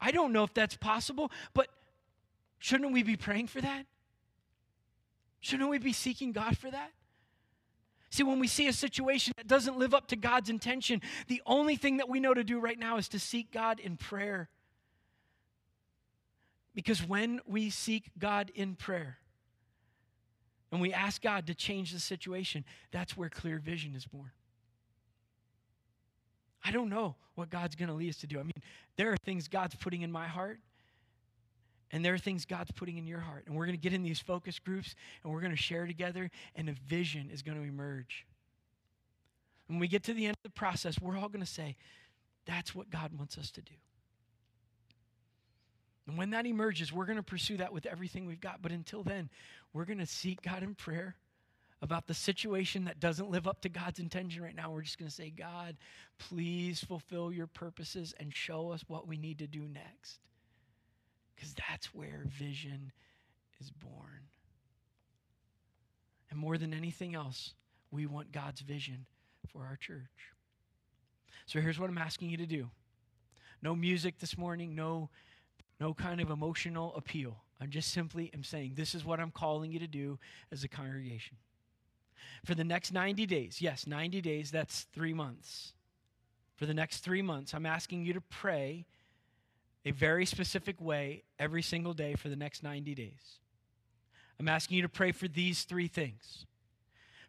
I 0.00 0.10
don't 0.10 0.32
know 0.32 0.44
if 0.44 0.54
that's 0.54 0.76
possible, 0.76 1.30
but 1.54 1.68
shouldn't 2.58 2.92
we 2.92 3.02
be 3.02 3.16
praying 3.16 3.46
for 3.48 3.60
that? 3.60 3.86
Shouldn't 5.40 5.70
we 5.70 5.78
be 5.78 5.92
seeking 5.92 6.32
God 6.32 6.56
for 6.56 6.70
that? 6.70 6.90
See, 8.10 8.22
when 8.22 8.38
we 8.38 8.46
see 8.46 8.68
a 8.68 8.72
situation 8.72 9.34
that 9.36 9.46
doesn't 9.46 9.78
live 9.78 9.94
up 9.94 10.08
to 10.08 10.16
God's 10.16 10.48
intention, 10.48 11.02
the 11.26 11.42
only 11.46 11.76
thing 11.76 11.98
that 11.98 12.08
we 12.08 12.20
know 12.20 12.32
to 12.32 12.42
do 12.42 12.58
right 12.58 12.78
now 12.78 12.96
is 12.96 13.08
to 13.08 13.18
seek 13.18 13.52
God 13.52 13.78
in 13.78 13.96
prayer. 13.96 14.48
Because 16.74 17.06
when 17.06 17.40
we 17.46 17.70
seek 17.70 18.10
God 18.18 18.50
in 18.54 18.76
prayer 18.76 19.18
and 20.72 20.80
we 20.80 20.92
ask 20.92 21.20
God 21.20 21.46
to 21.48 21.54
change 21.54 21.92
the 21.92 22.00
situation, 22.00 22.64
that's 22.92 23.16
where 23.16 23.28
clear 23.28 23.58
vision 23.58 23.94
is 23.94 24.06
born. 24.06 24.30
I 26.64 26.70
don't 26.70 26.88
know 26.88 27.16
what 27.34 27.50
God's 27.50 27.74
going 27.74 27.88
to 27.88 27.94
lead 27.94 28.10
us 28.10 28.18
to 28.18 28.26
do. 28.26 28.38
I 28.38 28.42
mean, 28.42 28.52
there 28.96 29.12
are 29.12 29.16
things 29.24 29.48
God's 29.48 29.74
putting 29.74 30.02
in 30.02 30.10
my 30.10 30.26
heart, 30.26 30.60
and 31.90 32.04
there 32.04 32.14
are 32.14 32.18
things 32.18 32.44
God's 32.44 32.70
putting 32.70 32.98
in 32.98 33.06
your 33.06 33.20
heart. 33.20 33.44
And 33.46 33.56
we're 33.56 33.66
going 33.66 33.76
to 33.76 33.82
get 33.82 33.92
in 33.92 34.02
these 34.02 34.20
focus 34.20 34.58
groups 34.58 34.94
and 35.22 35.32
we're 35.32 35.40
going 35.40 35.52
to 35.52 35.56
share 35.56 35.86
together, 35.86 36.30
and 36.54 36.68
a 36.68 36.74
vision 36.86 37.30
is 37.32 37.42
going 37.42 37.58
to 37.58 37.64
emerge. 37.66 38.26
When 39.68 39.78
we 39.78 39.88
get 39.88 40.02
to 40.04 40.14
the 40.14 40.26
end 40.26 40.36
of 40.36 40.42
the 40.42 40.58
process, 40.58 41.00
we're 41.00 41.16
all 41.16 41.28
going 41.28 41.44
to 41.44 41.46
say, 41.46 41.76
That's 42.46 42.74
what 42.74 42.90
God 42.90 43.12
wants 43.16 43.38
us 43.38 43.50
to 43.52 43.62
do. 43.62 43.74
And 46.06 46.16
when 46.16 46.30
that 46.30 46.46
emerges, 46.46 46.90
we're 46.90 47.04
going 47.04 47.16
to 47.16 47.22
pursue 47.22 47.58
that 47.58 47.72
with 47.72 47.84
everything 47.84 48.24
we've 48.24 48.40
got. 48.40 48.62
But 48.62 48.72
until 48.72 49.02
then, 49.02 49.28
we're 49.74 49.84
going 49.84 49.98
to 49.98 50.06
seek 50.06 50.40
God 50.40 50.62
in 50.62 50.74
prayer 50.74 51.16
about 51.82 52.06
the 52.06 52.14
situation 52.14 52.84
that 52.86 52.98
doesn't 52.98 53.30
live 53.30 53.46
up 53.46 53.60
to 53.60 53.68
God's 53.68 53.98
intention 53.98 54.42
right 54.42 54.54
now. 54.54 54.70
We're 54.70 54.82
just 54.82 54.98
going 54.98 55.10
to 55.10 55.14
say, 55.14 55.30
God, 55.30 55.76
please 56.18 56.82
fulfill 56.82 57.30
your 57.30 57.46
purposes 57.46 58.14
and 58.18 58.34
show 58.34 58.72
us 58.72 58.82
what 58.88 59.06
we 59.06 59.18
need 59.18 59.38
to 59.40 59.46
do 59.46 59.60
next. 59.60 60.20
Because 61.38 61.54
that's 61.68 61.94
where 61.94 62.24
vision 62.26 62.90
is 63.60 63.70
born. 63.70 64.26
And 66.30 66.38
more 66.38 66.58
than 66.58 66.74
anything 66.74 67.14
else, 67.14 67.54
we 67.92 68.06
want 68.06 68.32
God's 68.32 68.60
vision 68.60 69.06
for 69.46 69.62
our 69.62 69.76
church. 69.76 70.32
So 71.46 71.60
here's 71.60 71.78
what 71.78 71.88
I'm 71.88 71.98
asking 71.98 72.30
you 72.30 72.36
to 72.38 72.46
do 72.46 72.68
no 73.62 73.74
music 73.74 74.18
this 74.18 74.36
morning, 74.36 74.74
no 74.74 75.10
no 75.80 75.94
kind 75.94 76.20
of 76.20 76.30
emotional 76.30 76.94
appeal. 76.96 77.36
I'm 77.60 77.70
just 77.70 77.92
simply 77.92 78.30
am 78.34 78.42
saying, 78.42 78.72
this 78.74 78.94
is 78.94 79.04
what 79.04 79.20
I'm 79.20 79.30
calling 79.30 79.70
you 79.70 79.78
to 79.78 79.86
do 79.86 80.18
as 80.50 80.64
a 80.64 80.68
congregation. 80.68 81.36
For 82.44 82.54
the 82.54 82.64
next 82.64 82.92
90 82.92 83.26
days, 83.26 83.60
yes, 83.60 83.86
90 83.86 84.20
days, 84.20 84.50
that's 84.50 84.86
three 84.92 85.14
months. 85.14 85.72
For 86.56 86.66
the 86.66 86.74
next 86.74 86.98
three 86.98 87.22
months, 87.22 87.54
I'm 87.54 87.66
asking 87.66 88.04
you 88.04 88.12
to 88.12 88.20
pray 88.20 88.86
a 89.88 89.90
very 89.90 90.26
specific 90.26 90.78
way 90.82 91.22
every 91.38 91.62
single 91.62 91.94
day 91.94 92.14
for 92.14 92.28
the 92.28 92.36
next 92.36 92.62
90 92.62 92.94
days. 92.94 93.38
I'm 94.38 94.48
asking 94.48 94.76
you 94.76 94.82
to 94.82 94.88
pray 94.88 95.12
for 95.12 95.28
these 95.28 95.64
three 95.64 95.88
things. 95.88 96.44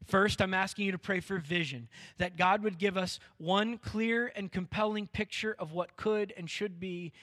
First, 0.06 0.42
I'm 0.42 0.54
asking 0.54 0.86
you 0.86 0.92
to 0.92 0.98
pray 0.98 1.22
for 1.22 1.38
vision, 1.38 1.88
that 2.18 2.36
God 2.36 2.62
would 2.64 2.78
give 2.78 2.98
us 2.98 3.20
one 3.38 3.78
clear 3.78 4.32
and 4.36 4.52
compelling 4.52 5.08
picture 5.08 5.56
of 5.58 5.72
what 5.72 5.96
could 5.96 6.34
and 6.36 6.50
should 6.50 6.80
be 6.82 7.14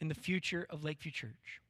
in 0.00 0.06
the 0.06 0.14
future 0.14 0.66
of 0.70 0.84
Lakeview 0.84 1.10
Church. 1.10 1.60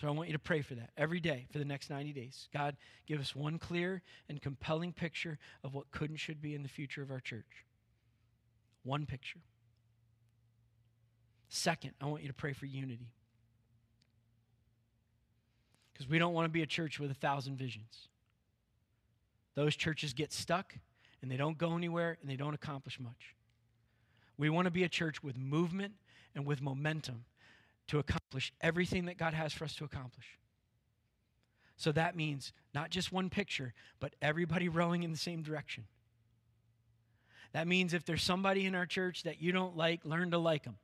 So 0.00 0.08
I 0.08 0.10
want 0.10 0.28
you 0.28 0.32
to 0.32 0.40
pray 0.40 0.62
for 0.62 0.74
that 0.74 0.90
every 0.96 1.20
day 1.20 1.46
for 1.52 1.58
the 1.58 1.64
next 1.64 1.88
90 1.88 2.12
days. 2.12 2.48
God, 2.52 2.76
give 3.06 3.20
us 3.20 3.36
one 3.36 3.58
clear 3.58 4.02
and 4.28 4.42
compelling 4.42 4.92
picture 4.92 5.38
of 5.62 5.72
what 5.72 5.90
could 5.92 6.10
and 6.10 6.18
should 6.18 6.42
be 6.42 6.54
in 6.54 6.64
the 6.64 6.68
future 6.68 7.02
of 7.02 7.12
our 7.12 7.20
church. 7.20 7.64
One 8.82 9.06
picture. 9.06 9.40
Second, 11.48 11.92
I 12.00 12.06
want 12.06 12.22
you 12.22 12.28
to 12.28 12.34
pray 12.34 12.52
for 12.52 12.66
unity. 12.66 13.10
Because 15.92 16.08
we 16.08 16.18
don't 16.18 16.34
want 16.34 16.44
to 16.46 16.50
be 16.50 16.62
a 16.62 16.66
church 16.66 16.98
with 16.98 17.10
a 17.10 17.14
thousand 17.14 17.56
visions. 17.56 18.08
Those 19.54 19.74
churches 19.74 20.12
get 20.12 20.32
stuck 20.32 20.74
and 21.22 21.30
they 21.30 21.36
don't 21.36 21.56
go 21.56 21.76
anywhere 21.76 22.18
and 22.20 22.30
they 22.30 22.36
don't 22.36 22.54
accomplish 22.54 23.00
much. 23.00 23.34
We 24.36 24.50
want 24.50 24.66
to 24.66 24.70
be 24.70 24.84
a 24.84 24.88
church 24.88 25.22
with 25.22 25.36
movement 25.36 25.94
and 26.34 26.44
with 26.44 26.60
momentum 26.60 27.24
to 27.88 27.98
accomplish 27.98 28.52
everything 28.60 29.06
that 29.06 29.16
God 29.16 29.32
has 29.32 29.52
for 29.52 29.64
us 29.64 29.74
to 29.76 29.84
accomplish. 29.84 30.38
So 31.76 31.92
that 31.92 32.16
means 32.16 32.52
not 32.74 32.90
just 32.90 33.12
one 33.12 33.30
picture, 33.30 33.72
but 34.00 34.14
everybody 34.20 34.68
rowing 34.68 35.02
in 35.02 35.12
the 35.12 35.18
same 35.18 35.42
direction. 35.42 35.84
That 37.52 37.66
means 37.66 37.94
if 37.94 38.04
there's 38.04 38.22
somebody 38.22 38.66
in 38.66 38.74
our 38.74 38.86
church 38.86 39.22
that 39.22 39.40
you 39.40 39.52
don't 39.52 39.76
like, 39.76 40.04
learn 40.04 40.30
to 40.32 40.38
like 40.38 40.64
them. 40.64 40.76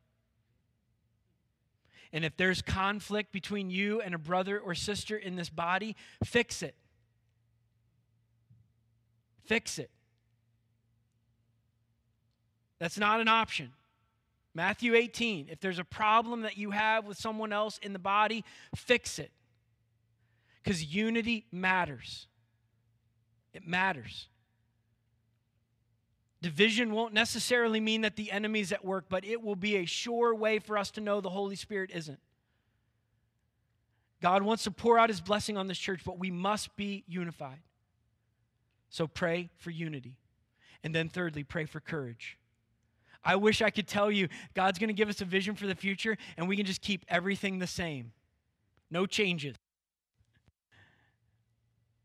And 2.12 2.24
if 2.24 2.36
there's 2.36 2.60
conflict 2.60 3.32
between 3.32 3.70
you 3.70 4.00
and 4.00 4.14
a 4.14 4.18
brother 4.18 4.58
or 4.58 4.74
sister 4.74 5.16
in 5.16 5.36
this 5.36 5.48
body, 5.48 5.96
fix 6.24 6.62
it. 6.62 6.74
Fix 9.44 9.78
it. 9.78 9.90
That's 12.78 12.98
not 12.98 13.20
an 13.20 13.28
option. 13.28 13.72
Matthew 14.54 14.94
18, 14.94 15.48
if 15.50 15.60
there's 15.60 15.78
a 15.78 15.84
problem 15.84 16.42
that 16.42 16.58
you 16.58 16.72
have 16.72 17.06
with 17.06 17.16
someone 17.16 17.52
else 17.52 17.78
in 17.78 17.92
the 17.92 17.98
body, 17.98 18.44
fix 18.74 19.18
it. 19.18 19.30
Because 20.62 20.94
unity 20.94 21.46
matters. 21.50 22.26
It 23.54 23.66
matters. 23.66 24.28
Division 26.42 26.92
won't 26.92 27.14
necessarily 27.14 27.78
mean 27.78 28.00
that 28.00 28.16
the 28.16 28.32
enemy's 28.32 28.72
at 28.72 28.84
work, 28.84 29.04
but 29.08 29.24
it 29.24 29.40
will 29.40 29.54
be 29.54 29.76
a 29.76 29.86
sure 29.86 30.34
way 30.34 30.58
for 30.58 30.76
us 30.76 30.90
to 30.90 31.00
know 31.00 31.20
the 31.20 31.30
Holy 31.30 31.54
Spirit 31.54 31.92
isn't. 31.94 32.18
God 34.20 34.42
wants 34.42 34.64
to 34.64 34.72
pour 34.72 34.98
out 34.98 35.08
his 35.08 35.20
blessing 35.20 35.56
on 35.56 35.68
this 35.68 35.78
church, 35.78 36.02
but 36.04 36.18
we 36.18 36.32
must 36.32 36.74
be 36.76 37.04
unified. 37.06 37.60
So 38.90 39.06
pray 39.06 39.50
for 39.58 39.70
unity. 39.70 40.16
And 40.82 40.92
then, 40.92 41.08
thirdly, 41.08 41.44
pray 41.44 41.64
for 41.64 41.78
courage. 41.78 42.38
I 43.24 43.36
wish 43.36 43.62
I 43.62 43.70
could 43.70 43.86
tell 43.86 44.10
you 44.10 44.28
God's 44.54 44.80
going 44.80 44.88
to 44.88 44.94
give 44.94 45.08
us 45.08 45.20
a 45.20 45.24
vision 45.24 45.54
for 45.54 45.68
the 45.68 45.76
future 45.76 46.18
and 46.36 46.48
we 46.48 46.56
can 46.56 46.66
just 46.66 46.82
keep 46.82 47.04
everything 47.08 47.60
the 47.60 47.68
same. 47.68 48.10
No 48.90 49.06
changes. 49.06 49.54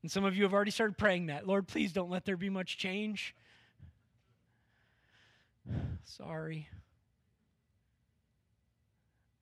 And 0.03 0.11
some 0.11 0.25
of 0.25 0.37
you 0.37 0.43
have 0.43 0.53
already 0.53 0.69
started 0.69 0.95
praying 0.95 1.25
that. 1.25 1.47
Lord, 1.47 1.67
please 1.67 1.91
don't 1.91 2.11
let 2.11 2.23
there 2.23 2.37
be 2.37 2.51
much 2.51 2.77
change. 2.77 3.33
Sorry. 6.03 6.67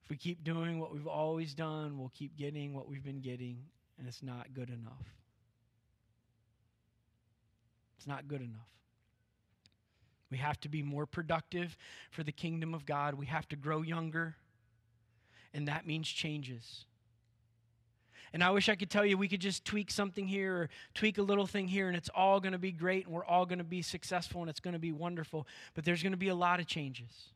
If 0.04 0.10
we 0.10 0.18
keep 0.18 0.44
doing 0.44 0.80
what 0.80 0.94
we've 0.94 1.08
always 1.08 1.54
done, 1.54 1.98
we'll 1.98 2.12
keep 2.14 2.38
getting 2.38 2.76
what 2.76 2.88
we've 2.88 3.04
been 3.04 3.22
getting, 3.22 3.58
and 3.98 4.08
it's 4.08 4.22
not 4.22 4.54
good 4.54 4.70
enough. 4.70 5.04
It's 7.98 8.08
not 8.08 8.28
good 8.28 8.42
enough. 8.42 8.70
We 10.30 10.38
have 10.38 10.60
to 10.62 10.70
be 10.70 10.84
more 10.84 11.06
productive 11.06 11.78
for 12.12 12.24
the 12.24 12.32
kingdom 12.32 12.74
of 12.74 12.86
God. 12.86 13.16
We 13.16 13.26
have 13.28 13.48
to 13.50 13.56
grow 13.56 13.82
younger, 13.82 14.36
and 15.54 15.68
that 15.68 15.88
means 15.88 16.08
changes. 16.08 16.86
And 18.36 18.44
I 18.44 18.50
wish 18.50 18.68
I 18.68 18.76
could 18.76 18.90
tell 18.90 19.06
you 19.06 19.18
we 19.18 19.30
could 19.30 19.40
just 19.40 19.64
tweak 19.64 19.90
something 19.90 20.28
here 20.28 20.54
or 20.54 20.70
tweak 20.94 21.20
a 21.20 21.22
little 21.22 21.48
thing 21.48 21.70
here, 21.70 21.88
and 21.88 21.96
it's 21.96 22.10
all 22.14 22.42
going 22.42 22.52
to 22.52 22.60
be 22.60 22.74
great, 22.74 23.06
and 23.06 23.16
we're 23.16 23.24
all 23.24 23.46
going 23.46 23.60
to 23.60 23.64
be 23.64 23.82
successful, 23.82 24.42
and 24.42 24.50
it's 24.50 24.60
going 24.60 24.74
to 24.74 24.80
be 24.80 24.92
wonderful. 24.92 25.48
But 25.74 25.86
there's 25.86 26.04
going 26.04 26.12
to 26.12 26.18
be 26.18 26.28
a 26.28 26.36
lot 26.36 26.60
of 26.60 26.68
changes. 26.68 27.30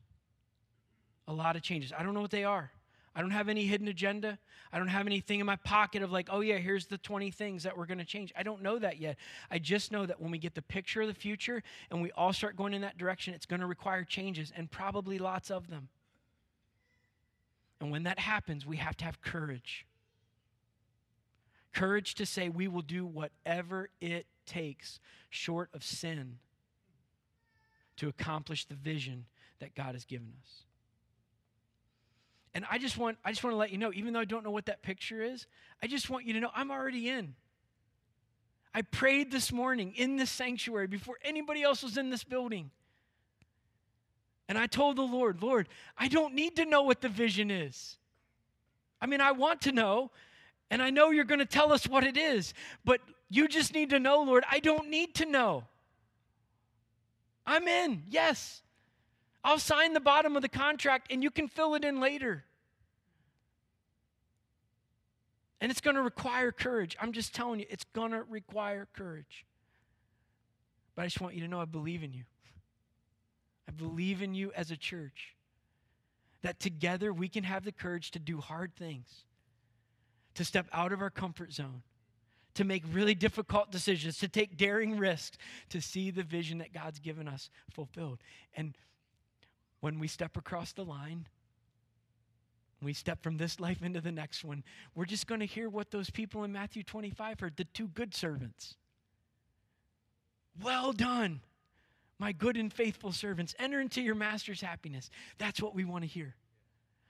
A 1.26 1.32
lot 1.32 1.56
of 1.56 1.62
changes. 1.62 1.90
I 1.98 2.02
don't 2.02 2.12
know 2.12 2.20
what 2.20 2.30
they 2.30 2.44
are. 2.44 2.70
I 3.16 3.22
don't 3.22 3.30
have 3.30 3.48
any 3.48 3.64
hidden 3.64 3.88
agenda. 3.88 4.38
I 4.74 4.76
don't 4.76 4.88
have 4.88 5.06
anything 5.06 5.40
in 5.40 5.46
my 5.46 5.56
pocket 5.56 6.02
of 6.02 6.12
like, 6.12 6.28
oh, 6.30 6.40
yeah, 6.40 6.58
here's 6.58 6.84
the 6.84 6.98
20 6.98 7.30
things 7.30 7.62
that 7.62 7.78
we're 7.78 7.86
going 7.86 7.96
to 7.96 8.04
change. 8.04 8.30
I 8.36 8.42
don't 8.42 8.60
know 8.60 8.78
that 8.78 9.00
yet. 9.00 9.16
I 9.50 9.58
just 9.58 9.92
know 9.92 10.04
that 10.04 10.20
when 10.20 10.30
we 10.30 10.36
get 10.36 10.54
the 10.54 10.60
picture 10.60 11.00
of 11.00 11.08
the 11.08 11.14
future 11.14 11.62
and 11.90 12.02
we 12.02 12.10
all 12.12 12.34
start 12.34 12.58
going 12.58 12.74
in 12.74 12.82
that 12.82 12.98
direction, 12.98 13.32
it's 13.32 13.46
going 13.46 13.60
to 13.60 13.66
require 13.66 14.04
changes 14.04 14.52
and 14.54 14.70
probably 14.70 15.18
lots 15.18 15.50
of 15.50 15.70
them. 15.70 15.88
And 17.80 17.90
when 17.90 18.02
that 18.02 18.18
happens, 18.18 18.66
we 18.66 18.76
have 18.76 18.98
to 18.98 19.06
have 19.06 19.22
courage. 19.22 19.86
Courage 21.72 22.14
to 22.16 22.26
say 22.26 22.48
we 22.48 22.68
will 22.68 22.82
do 22.82 23.06
whatever 23.06 23.90
it 24.00 24.26
takes, 24.46 24.98
short 25.28 25.70
of 25.72 25.84
sin, 25.84 26.38
to 27.96 28.08
accomplish 28.08 28.64
the 28.64 28.74
vision 28.74 29.26
that 29.60 29.74
God 29.74 29.94
has 29.94 30.04
given 30.04 30.32
us. 30.42 30.64
And 32.54 32.64
I 32.68 32.78
just 32.78 32.98
want 32.98 33.18
I 33.24 33.30
just 33.30 33.44
want 33.44 33.54
to 33.54 33.58
let 33.58 33.70
you 33.70 33.78
know, 33.78 33.92
even 33.94 34.12
though 34.12 34.20
I 34.20 34.24
don't 34.24 34.42
know 34.42 34.50
what 34.50 34.66
that 34.66 34.82
picture 34.82 35.22
is, 35.22 35.46
I 35.82 35.86
just 35.86 36.10
want 36.10 36.24
you 36.24 36.32
to 36.32 36.40
know 36.40 36.50
I'm 36.54 36.70
already 36.70 37.08
in. 37.08 37.34
I 38.74 38.82
prayed 38.82 39.30
this 39.30 39.52
morning 39.52 39.94
in 39.96 40.16
this 40.16 40.30
sanctuary 40.30 40.86
before 40.86 41.16
anybody 41.22 41.62
else 41.62 41.82
was 41.82 41.96
in 41.96 42.10
this 42.10 42.24
building. 42.24 42.70
And 44.48 44.58
I 44.58 44.66
told 44.66 44.96
the 44.96 45.02
Lord, 45.02 45.42
Lord, 45.42 45.68
I 45.96 46.08
don't 46.08 46.34
need 46.34 46.56
to 46.56 46.64
know 46.64 46.82
what 46.82 47.00
the 47.00 47.08
vision 47.08 47.50
is. 47.50 47.96
I 49.00 49.06
mean, 49.06 49.20
I 49.20 49.32
want 49.32 49.62
to 49.62 49.72
know, 49.72 50.10
and 50.70 50.80
I 50.80 50.90
know 50.90 51.10
you're 51.10 51.24
going 51.24 51.40
to 51.40 51.46
tell 51.46 51.72
us 51.72 51.86
what 51.86 52.04
it 52.04 52.16
is, 52.16 52.54
but 52.84 53.00
you 53.28 53.48
just 53.48 53.74
need 53.74 53.90
to 53.90 53.98
know, 53.98 54.22
Lord, 54.22 54.44
I 54.50 54.60
don't 54.60 54.88
need 54.88 55.14
to 55.16 55.26
know. 55.26 55.64
I'm 57.46 57.66
in, 57.66 58.04
yes. 58.08 58.62
I'll 59.42 59.58
sign 59.58 59.92
the 59.92 60.00
bottom 60.00 60.36
of 60.36 60.42
the 60.42 60.48
contract 60.48 61.10
and 61.10 61.22
you 61.22 61.30
can 61.30 61.48
fill 61.48 61.74
it 61.74 61.84
in 61.84 62.00
later. 62.00 62.44
And 65.60 65.70
it's 65.70 65.80
going 65.80 65.96
to 65.96 66.02
require 66.02 66.52
courage. 66.52 66.96
I'm 67.00 67.12
just 67.12 67.34
telling 67.34 67.60
you, 67.60 67.66
it's 67.68 67.84
going 67.92 68.12
to 68.12 68.22
require 68.22 68.86
courage. 68.94 69.44
But 70.94 71.02
I 71.02 71.06
just 71.06 71.20
want 71.20 71.34
you 71.34 71.42
to 71.42 71.48
know 71.48 71.60
I 71.60 71.66
believe 71.66 72.02
in 72.02 72.12
you. 72.12 72.24
I 73.68 73.72
believe 73.72 74.22
in 74.22 74.34
you 74.34 74.52
as 74.54 74.70
a 74.70 74.76
church. 74.76 75.34
That 76.42 76.58
together 76.58 77.12
we 77.12 77.28
can 77.28 77.44
have 77.44 77.64
the 77.64 77.72
courage 77.72 78.10
to 78.12 78.18
do 78.18 78.38
hard 78.38 78.74
things, 78.74 79.24
to 80.34 80.44
step 80.44 80.66
out 80.72 80.92
of 80.92 81.00
our 81.00 81.10
comfort 81.10 81.52
zone, 81.52 81.82
to 82.54 82.64
make 82.64 82.82
really 82.92 83.14
difficult 83.14 83.70
decisions, 83.70 84.18
to 84.18 84.28
take 84.28 84.56
daring 84.56 84.98
risks, 84.98 85.38
to 85.70 85.80
see 85.80 86.10
the 86.10 86.22
vision 86.22 86.58
that 86.58 86.72
God's 86.72 86.98
given 86.98 87.28
us 87.28 87.50
fulfilled. 87.70 88.18
And 88.54 88.76
when 89.80 89.98
we 89.98 90.08
step 90.08 90.36
across 90.36 90.72
the 90.72 90.84
line, 90.84 91.26
we 92.82 92.92
step 92.92 93.22
from 93.22 93.36
this 93.36 93.60
life 93.60 93.82
into 93.82 94.00
the 94.00 94.12
next 94.12 94.44
one, 94.44 94.64
we're 94.94 95.04
just 95.04 95.26
going 95.26 95.40
to 95.40 95.46
hear 95.46 95.68
what 95.68 95.90
those 95.90 96.10
people 96.10 96.44
in 96.44 96.52
Matthew 96.52 96.82
25 96.82 97.40
heard 97.40 97.56
the 97.56 97.64
two 97.64 97.88
good 97.88 98.14
servants. 98.14 98.76
Well 100.62 100.92
done, 100.92 101.40
my 102.18 102.32
good 102.32 102.56
and 102.56 102.72
faithful 102.72 103.12
servants. 103.12 103.54
Enter 103.58 103.80
into 103.80 104.00
your 104.00 104.14
master's 104.14 104.60
happiness. 104.60 105.10
That's 105.38 105.60
what 105.62 105.74
we 105.74 105.84
want 105.84 106.04
to 106.04 106.08
hear. 106.08 106.34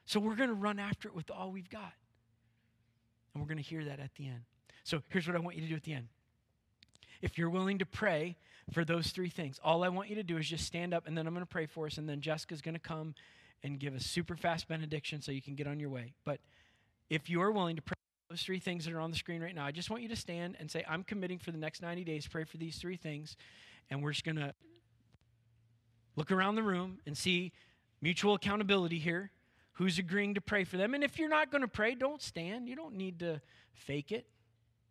So 0.06 0.18
we're 0.18 0.36
going 0.36 0.48
to 0.48 0.54
run 0.54 0.78
after 0.78 1.08
it 1.08 1.14
with 1.14 1.30
all 1.30 1.50
we've 1.50 1.70
got. 1.70 1.92
And 3.32 3.42
we're 3.42 3.48
going 3.48 3.62
to 3.62 3.68
hear 3.68 3.84
that 3.84 4.00
at 4.00 4.14
the 4.16 4.26
end. 4.26 4.42
So 4.84 5.02
here's 5.08 5.26
what 5.26 5.36
I 5.36 5.40
want 5.40 5.56
you 5.56 5.62
to 5.62 5.68
do 5.68 5.76
at 5.76 5.84
the 5.84 5.92
end. 5.92 6.08
If 7.22 7.38
you're 7.38 7.50
willing 7.50 7.78
to 7.78 7.86
pray 7.86 8.36
for 8.72 8.84
those 8.84 9.08
three 9.08 9.28
things, 9.28 9.60
all 9.62 9.84
I 9.84 9.88
want 9.88 10.08
you 10.08 10.16
to 10.16 10.22
do 10.22 10.36
is 10.36 10.48
just 10.48 10.64
stand 10.64 10.94
up 10.94 11.06
and 11.06 11.16
then 11.16 11.26
I'm 11.26 11.34
going 11.34 11.44
to 11.44 11.50
pray 11.50 11.66
for 11.66 11.86
us, 11.86 11.98
and 11.98 12.08
then 12.08 12.20
Jessica's 12.20 12.62
going 12.62 12.74
to 12.74 12.80
come 12.80 13.14
and 13.62 13.78
give 13.78 13.94
a 13.94 14.00
super 14.00 14.36
fast 14.36 14.68
benediction 14.68 15.20
so 15.20 15.32
you 15.32 15.42
can 15.42 15.54
get 15.54 15.66
on 15.66 15.78
your 15.78 15.90
way. 15.90 16.14
But 16.24 16.40
if 17.10 17.28
you 17.28 17.42
are 17.42 17.52
willing 17.52 17.76
to 17.76 17.82
pray 17.82 17.94
those 18.30 18.42
three 18.42 18.60
things 18.60 18.84
that 18.84 18.94
are 18.94 19.00
on 19.00 19.10
the 19.10 19.16
screen 19.16 19.42
right 19.42 19.54
now, 19.54 19.66
I 19.66 19.72
just 19.72 19.90
want 19.90 20.02
you 20.02 20.08
to 20.08 20.16
stand 20.16 20.56
and 20.58 20.70
say, 20.70 20.84
I'm 20.88 21.02
committing 21.02 21.38
for 21.38 21.50
the 21.50 21.58
next 21.58 21.82
90 21.82 22.04
days, 22.04 22.26
pray 22.26 22.44
for 22.44 22.56
these 22.56 22.78
three 22.78 22.96
things. 22.96 23.36
And 23.90 24.02
we're 24.02 24.12
just 24.12 24.24
going 24.24 24.36
to 24.36 24.54
look 26.16 26.30
around 26.30 26.54
the 26.54 26.62
room 26.62 27.00
and 27.06 27.18
see 27.18 27.52
mutual 28.00 28.34
accountability 28.34 28.98
here. 28.98 29.30
Who's 29.80 29.98
agreeing 29.98 30.34
to 30.34 30.42
pray 30.42 30.64
for 30.64 30.76
them? 30.76 30.92
And 30.92 31.02
if 31.02 31.18
you're 31.18 31.30
not 31.30 31.50
going 31.50 31.62
to 31.62 31.68
pray, 31.68 31.94
don't 31.94 32.20
stand. 32.20 32.68
You 32.68 32.76
don't 32.76 32.96
need 32.96 33.20
to 33.20 33.40
fake 33.72 34.12
it. 34.12 34.26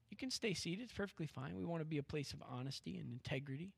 You 0.09 0.17
can 0.17 0.31
stay 0.31 0.55
seated. 0.55 0.81
It's 0.81 0.93
perfectly 0.93 1.27
fine. 1.27 1.55
We 1.55 1.63
want 1.63 1.81
to 1.81 1.85
be 1.85 1.99
a 1.99 2.03
place 2.03 2.33
of 2.33 2.41
honesty 2.49 2.97
and 2.97 3.11
integrity. 3.11 3.71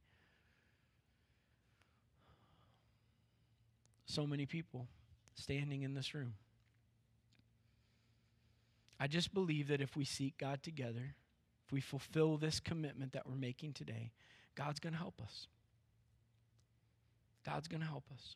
so 4.11 4.27
many 4.27 4.45
people 4.45 4.87
standing 5.35 5.83
in 5.83 5.93
this 5.93 6.13
room. 6.13 6.33
I 8.99 9.07
just 9.07 9.33
believe 9.33 9.69
that 9.69 9.81
if 9.81 9.95
we 9.95 10.05
seek 10.05 10.37
God 10.37 10.61
together, 10.61 11.15
if 11.65 11.71
we 11.71 11.81
fulfill 11.81 12.37
this 12.37 12.59
commitment 12.59 13.13
that 13.13 13.27
we're 13.27 13.35
making 13.35 13.73
today, 13.73 14.11
God's 14.55 14.79
going 14.79 14.93
to 14.93 14.99
help 14.99 15.21
us. 15.21 15.47
God's 17.45 17.67
going 17.67 17.81
to 17.81 17.87
help 17.87 18.05
us. 18.13 18.35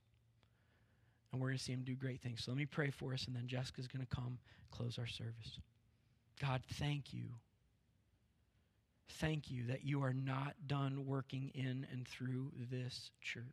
And 1.35 1.41
we're 1.41 1.49
going 1.49 1.57
to 1.57 1.63
see 1.65 1.73
him 1.73 1.83
do 1.83 1.95
great 1.95 2.21
things. 2.21 2.45
So 2.45 2.51
let 2.51 2.57
me 2.57 2.65
pray 2.65 2.91
for 2.91 3.13
us, 3.13 3.27
and 3.27 3.35
then 3.35 3.45
Jessica's 3.45 3.89
going 3.89 4.05
to 4.05 4.15
come 4.15 4.37
close 4.71 4.97
our 4.97 5.05
service. 5.05 5.59
God, 6.41 6.61
thank 6.75 7.13
you. 7.13 7.25
Thank 9.09 9.51
you 9.51 9.65
that 9.67 9.83
you 9.83 10.01
are 10.01 10.13
not 10.13 10.53
done 10.65 11.05
working 11.05 11.51
in 11.53 11.85
and 11.91 12.07
through 12.07 12.53
this 12.71 13.11
church. 13.19 13.43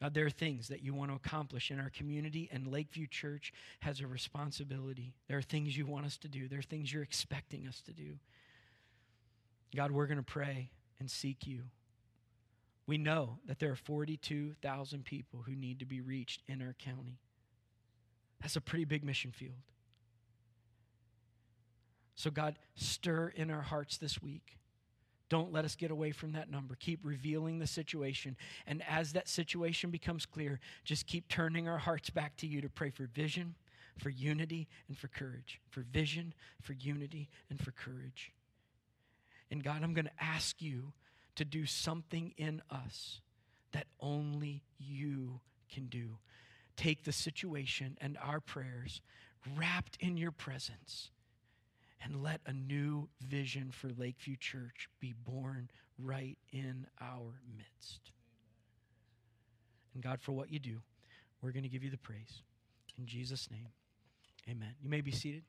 God, 0.00 0.14
there 0.14 0.26
are 0.26 0.30
things 0.30 0.68
that 0.68 0.84
you 0.84 0.94
want 0.94 1.10
to 1.10 1.16
accomplish 1.16 1.72
in 1.72 1.80
our 1.80 1.90
community, 1.90 2.48
and 2.52 2.68
Lakeview 2.68 3.08
Church 3.08 3.52
has 3.80 3.98
a 3.98 4.06
responsibility. 4.06 5.12
There 5.26 5.38
are 5.38 5.42
things 5.42 5.76
you 5.76 5.86
want 5.86 6.06
us 6.06 6.18
to 6.18 6.28
do, 6.28 6.46
there 6.46 6.60
are 6.60 6.62
things 6.62 6.92
you're 6.92 7.02
expecting 7.02 7.66
us 7.66 7.80
to 7.82 7.92
do. 7.92 8.20
God, 9.74 9.90
we're 9.90 10.06
going 10.06 10.18
to 10.18 10.22
pray 10.22 10.70
and 11.00 11.10
seek 11.10 11.48
you. 11.48 11.62
We 12.86 12.98
know 12.98 13.38
that 13.46 13.58
there 13.58 13.72
are 13.72 13.76
42,000 13.76 15.04
people 15.04 15.42
who 15.44 15.56
need 15.56 15.80
to 15.80 15.86
be 15.86 16.00
reached 16.00 16.42
in 16.46 16.62
our 16.62 16.74
county. 16.74 17.18
That's 18.40 18.56
a 18.56 18.60
pretty 18.60 18.84
big 18.84 19.04
mission 19.04 19.32
field. 19.32 19.56
So, 22.14 22.30
God, 22.30 22.56
stir 22.74 23.28
in 23.28 23.50
our 23.50 23.62
hearts 23.62 23.98
this 23.98 24.22
week. 24.22 24.58
Don't 25.28 25.52
let 25.52 25.64
us 25.64 25.74
get 25.74 25.90
away 25.90 26.12
from 26.12 26.32
that 26.32 26.50
number. 26.50 26.76
Keep 26.76 27.00
revealing 27.02 27.58
the 27.58 27.66
situation. 27.66 28.36
And 28.66 28.82
as 28.88 29.12
that 29.12 29.28
situation 29.28 29.90
becomes 29.90 30.24
clear, 30.24 30.60
just 30.84 31.06
keep 31.06 31.28
turning 31.28 31.68
our 31.68 31.78
hearts 31.78 32.10
back 32.10 32.36
to 32.38 32.46
you 32.46 32.60
to 32.60 32.68
pray 32.68 32.90
for 32.90 33.06
vision, 33.06 33.56
for 33.98 34.08
unity, 34.08 34.68
and 34.86 34.96
for 34.96 35.08
courage. 35.08 35.60
For 35.68 35.80
vision, 35.80 36.32
for 36.62 36.72
unity, 36.74 37.28
and 37.50 37.60
for 37.60 37.72
courage. 37.72 38.32
And 39.50 39.62
God, 39.62 39.82
I'm 39.82 39.94
going 39.94 40.06
to 40.06 40.24
ask 40.24 40.62
you 40.62 40.92
to 41.36 41.44
do 41.44 41.66
something 41.66 42.34
in 42.36 42.62
us 42.70 43.20
that 43.72 43.86
only 44.00 44.62
you 44.78 45.40
can 45.72 45.86
do. 45.86 46.18
Take 46.76 47.04
the 47.04 47.12
situation 47.12 47.96
and 48.00 48.18
our 48.22 48.40
prayers 48.40 49.00
wrapped 49.56 49.96
in 50.00 50.16
your 50.16 50.32
presence 50.32 51.10
and 52.02 52.22
let 52.22 52.40
a 52.46 52.52
new 52.52 53.08
vision 53.20 53.70
for 53.70 53.88
Lakeview 53.96 54.36
Church 54.36 54.88
be 55.00 55.12
born 55.12 55.70
right 55.98 56.36
in 56.52 56.86
our 57.00 57.40
midst. 57.56 58.12
And 59.94 60.02
God, 60.02 60.20
for 60.20 60.32
what 60.32 60.52
you 60.52 60.58
do, 60.58 60.82
we're 61.40 61.52
going 61.52 61.62
to 61.62 61.68
give 61.68 61.82
you 61.82 61.90
the 61.90 61.96
praise. 61.96 62.42
In 62.98 63.06
Jesus' 63.06 63.50
name, 63.50 63.68
amen. 64.48 64.74
You 64.82 64.88
may 64.88 65.00
be 65.00 65.10
seated. 65.10 65.42